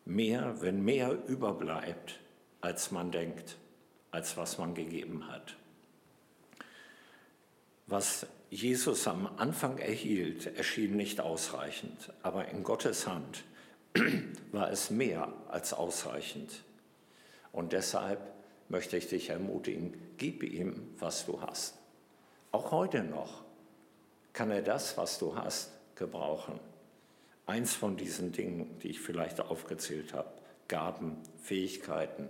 mehr, 0.05 0.61
wenn 0.61 0.83
mehr 0.83 1.17
überbleibt, 1.27 2.19
als 2.61 2.91
man 2.91 3.11
denkt, 3.11 3.57
als 4.11 4.37
was 4.37 4.57
man 4.57 4.73
gegeben 4.73 5.27
hat. 5.27 5.55
Was 7.87 8.25
Jesus 8.49 9.07
am 9.07 9.27
Anfang 9.37 9.77
erhielt, 9.77 10.57
erschien 10.57 10.95
nicht 10.95 11.19
ausreichend, 11.19 12.13
aber 12.23 12.47
in 12.47 12.63
Gottes 12.63 13.07
Hand 13.07 13.43
war 14.51 14.71
es 14.71 14.89
mehr 14.89 15.33
als 15.49 15.73
ausreichend. 15.73 16.63
Und 17.51 17.73
deshalb 17.73 18.19
möchte 18.69 18.97
ich 18.97 19.07
dich 19.07 19.29
ermutigen, 19.29 19.93
gib 20.17 20.43
ihm, 20.43 20.93
was 20.99 21.25
du 21.25 21.41
hast. 21.41 21.75
Auch 22.51 22.71
heute 22.71 23.03
noch 23.03 23.43
kann 24.33 24.51
er 24.51 24.61
das, 24.61 24.97
was 24.97 25.19
du 25.19 25.35
hast, 25.35 25.71
gebrauchen. 25.95 26.59
Eins 27.45 27.75
von 27.75 27.95
diesen 27.95 28.31
Dingen, 28.31 28.79
die 28.79 28.89
ich 28.89 28.99
vielleicht 28.99 29.39
aufgezählt 29.39 30.13
habe, 30.13 30.31
Gaben, 30.67 31.17
Fähigkeiten, 31.43 32.27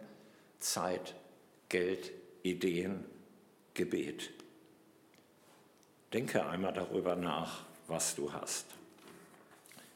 Zeit, 0.60 1.16
Geld, 1.70 2.12
Ideen, 2.44 3.06
Gebet. 3.74 4.32
Denke 6.12 6.46
einmal 6.46 6.74
darüber 6.74 7.16
nach, 7.16 7.66
was 7.88 8.16
du 8.16 8.34
hast. 8.34 8.66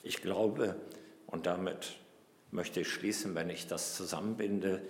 Ich 0.04 0.22
glaube, 0.22 0.76
und 1.28 1.46
damit 1.46 1.98
möchte 2.52 2.82
ich 2.82 2.90
schließen, 2.90 3.36
wenn 3.36 3.50
ich 3.50 3.68
das 3.68 3.96
zusammenbinde, 3.96 4.82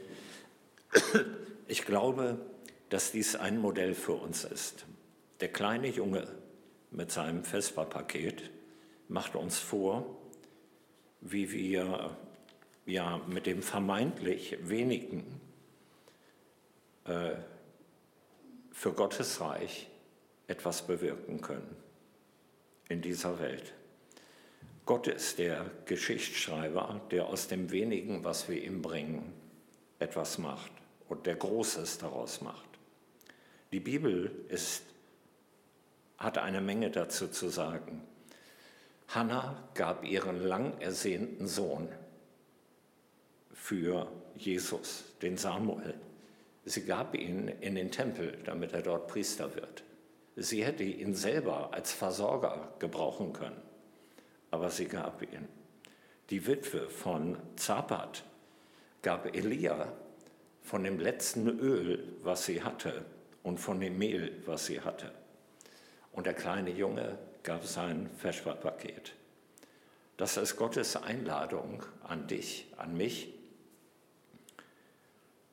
ich 1.68 1.86
glaube, 1.86 2.39
dass 2.89 3.12
dies 3.12 3.36
ein 3.36 3.60
Modell 3.60 3.94
für 3.96 4.13
uns 4.13 4.44
ist. 4.44 4.86
Der 5.42 5.52
kleine 5.52 5.88
Junge 5.88 6.28
mit 6.92 7.12
seinem 7.12 7.44
Vesperpaket 7.44 8.50
macht 9.08 9.36
uns 9.36 9.60
vor, 9.60 10.19
wie 11.22 11.52
wir 11.52 12.16
ja 12.86 13.20
mit 13.28 13.46
dem 13.46 13.62
vermeintlich 13.62 14.58
wenigen 14.62 15.40
äh, 17.06 17.32
für 18.72 18.94
Gottes 18.94 19.42
Reich 19.42 19.88
etwas 20.48 20.88
bewirken 20.88 21.42
können 21.42 21.76
in 22.88 23.02
dieser 23.02 23.40
Welt. 23.40 23.74
Gott 24.86 25.08
ist 25.08 25.38
der 25.38 25.70
Geschichtsschreiber, 25.86 27.02
der 27.12 27.28
aus 27.28 27.48
dem 27.48 27.70
wenigen, 27.70 28.24
was 28.24 28.50
wir 28.50 28.64
ihm 28.64 28.82
bringen, 28.82 29.34
etwas 30.00 30.40
macht 30.40 30.72
und 31.08 31.28
der 31.28 31.36
Großes 31.36 32.00
daraus 32.00 32.42
macht. 32.42 32.68
Die 33.72 33.80
Bibel 33.80 34.32
ist, 34.48 34.82
hat 36.18 36.40
eine 36.40 36.62
Menge 36.62 36.90
dazu 36.90 37.28
zu 37.28 37.50
sagen. 37.50 38.02
Hannah 39.10 39.56
gab 39.74 40.06
ihren 40.06 40.39
lang 40.39 40.80
ersehnten 40.80 41.48
Sohn 41.48 41.89
für 43.52 44.12
Jesus, 44.38 45.04
den 45.24 45.36
Samuel. 45.36 45.95
Sie 46.63 46.86
gab 46.86 47.15
ihn 47.15 47.48
in 47.48 47.74
den 47.74 47.89
Tempel, 47.89 48.38
damit 48.45 48.72
er 48.74 48.84
dort 48.84 49.08
Priester 49.08 49.56
wird. 49.56 49.84
Sie 50.36 50.63
hätte 50.63 50.84
ihn 50.84 51.15
selber 51.15 51.74
als 51.74 51.91
Versorger 51.91 52.76
gebrauchen 52.78 53.34
können, 53.34 53.60
aber 54.52 54.69
sie 54.69 54.86
gab 54.86 55.24
ihn. 55.24 55.48
Die 56.30 56.45
Witwe 56.45 56.88
von 56.88 57.36
Zapat 57.56 58.24
gab 59.02 59.36
Elia 59.36 59.91
von 60.62 60.84
dem 60.84 61.00
letzten 61.00 61.48
Öl, 61.60 62.13
was 62.22 62.45
sie 62.45 62.62
hatte, 62.62 63.04
und 63.41 63.60
von 63.60 63.80
dem 63.80 63.98
Mehl, 63.98 64.43
was 64.45 64.67
sie 64.67 64.82
hatte. 64.82 65.12
Und 66.12 66.28
der 66.28 66.36
kleine 66.36 66.69
Junge 66.69 67.17
gab 67.43 67.65
sein 67.65 68.10
Versparpaket. 68.17 69.13
Das 70.17 70.38
ist 70.38 70.58
Gottes 70.58 70.95
Einladung 70.95 71.84
an 72.04 72.28
dich, 72.28 72.67
an 72.78 72.97
mich, 72.97 73.34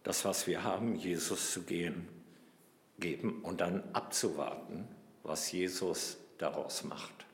das, 0.03 0.25
was 0.25 0.47
wir 0.47 0.63
haben, 0.63 0.97
Jesus 0.97 1.53
zu 1.53 1.63
gehen, 1.63 2.09
geben 2.99 3.43
und 3.43 3.61
dann 3.61 3.83
abzuwarten, 3.93 4.89
was 5.23 5.51
Jesus 5.51 6.17
daraus 6.39 6.85
macht. 6.85 7.27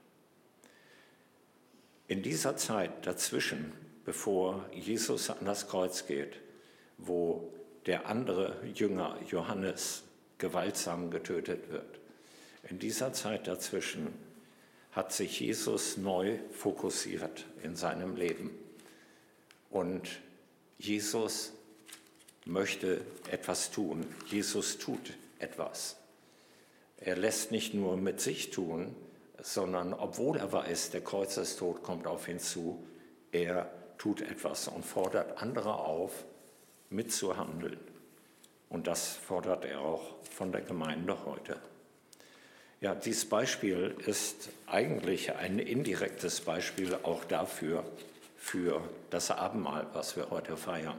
In 2.09 2.23
dieser 2.23 2.57
Zeit 2.57 3.07
dazwischen, 3.07 3.73
bevor 4.05 4.67
Jesus 4.73 5.31
an 5.31 5.45
das 5.45 5.69
Kreuz 5.69 6.07
geht, 6.07 6.41
wo 6.99 7.53
der 7.87 8.07
andere 8.07 8.57
Jünger 8.75 9.19
Johannes 9.29 10.05
gewaltsam 10.39 11.11
getötet 11.11 11.71
wird, 11.71 11.99
in 12.69 12.79
dieser 12.79 13.13
Zeit 13.13 13.47
dazwischen 13.47 14.13
hat 14.93 15.13
sich 15.13 15.41
Jesus 15.41 15.97
neu 15.97 16.39
fokussiert 16.53 17.47
in 17.63 17.77
seinem 17.77 18.15
Leben. 18.17 18.51
Und 19.71 20.21
Jesus 20.79 21.53
möchte 22.45 23.01
etwas 23.31 23.71
tun. 23.71 24.07
Jesus 24.27 24.79
tut 24.79 25.15
etwas. 25.39 25.97
Er 26.99 27.17
lässt 27.17 27.51
nicht 27.51 27.75
nur 27.75 27.97
mit 27.97 28.21
sich 28.21 28.51
tun, 28.51 28.95
sondern 29.41 29.95
obwohl 29.95 30.37
er 30.37 30.53
weiß, 30.53 30.91
der 30.91 31.03
Kreuzestod 31.03 31.83
kommt 31.83 32.07
auf 32.07 32.29
ihn 32.29 32.39
zu, 32.39 32.85
er 33.33 33.73
tut 33.99 34.21
etwas 34.21 34.69
und 34.69 34.85
fordert 34.85 35.39
andere 35.39 35.75
auf, 35.75 36.25
mitzuhandeln. 36.91 37.81
Und 38.69 38.87
das 38.87 39.09
fordert 39.17 39.65
er 39.65 39.81
auch 39.81 40.23
von 40.31 40.53
der 40.53 40.61
Gemeinde 40.61 41.25
heute. 41.25 41.61
Ja, 42.83 42.97
dieses 42.97 43.25
Beispiel 43.27 43.95
ist 44.07 44.49
eigentlich 44.67 45.33
ein 45.37 45.61
indirektes 45.61 46.41
Beispiel 46.41 46.99
auch 47.05 47.25
dafür, 47.25 47.85
für 48.37 48.83
das 49.09 49.31
Abendmahl, 49.31 49.87
was 49.93 50.17
wir 50.17 50.31
heute 50.31 50.57
feiern. 50.57 50.99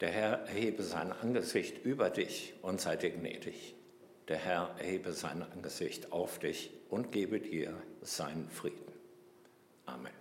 Der 0.00 0.08
Herr 0.08 0.38
erhebe 0.46 0.82
sein 0.82 1.12
Angesicht 1.12 1.84
über 1.84 2.08
dich 2.08 2.54
und 2.62 2.80
sei 2.80 2.96
dir 2.96 3.10
gnädig. 3.10 3.74
Der 4.28 4.38
Herr 4.38 4.74
erhebe 4.78 5.12
sein 5.12 5.42
Angesicht 5.52 6.12
auf 6.12 6.38
dich 6.38 6.70
und 6.88 7.12
gebe 7.12 7.38
dir 7.38 7.74
seinen 8.00 8.48
Frieden. 8.48 8.90
Amen. 9.84 10.17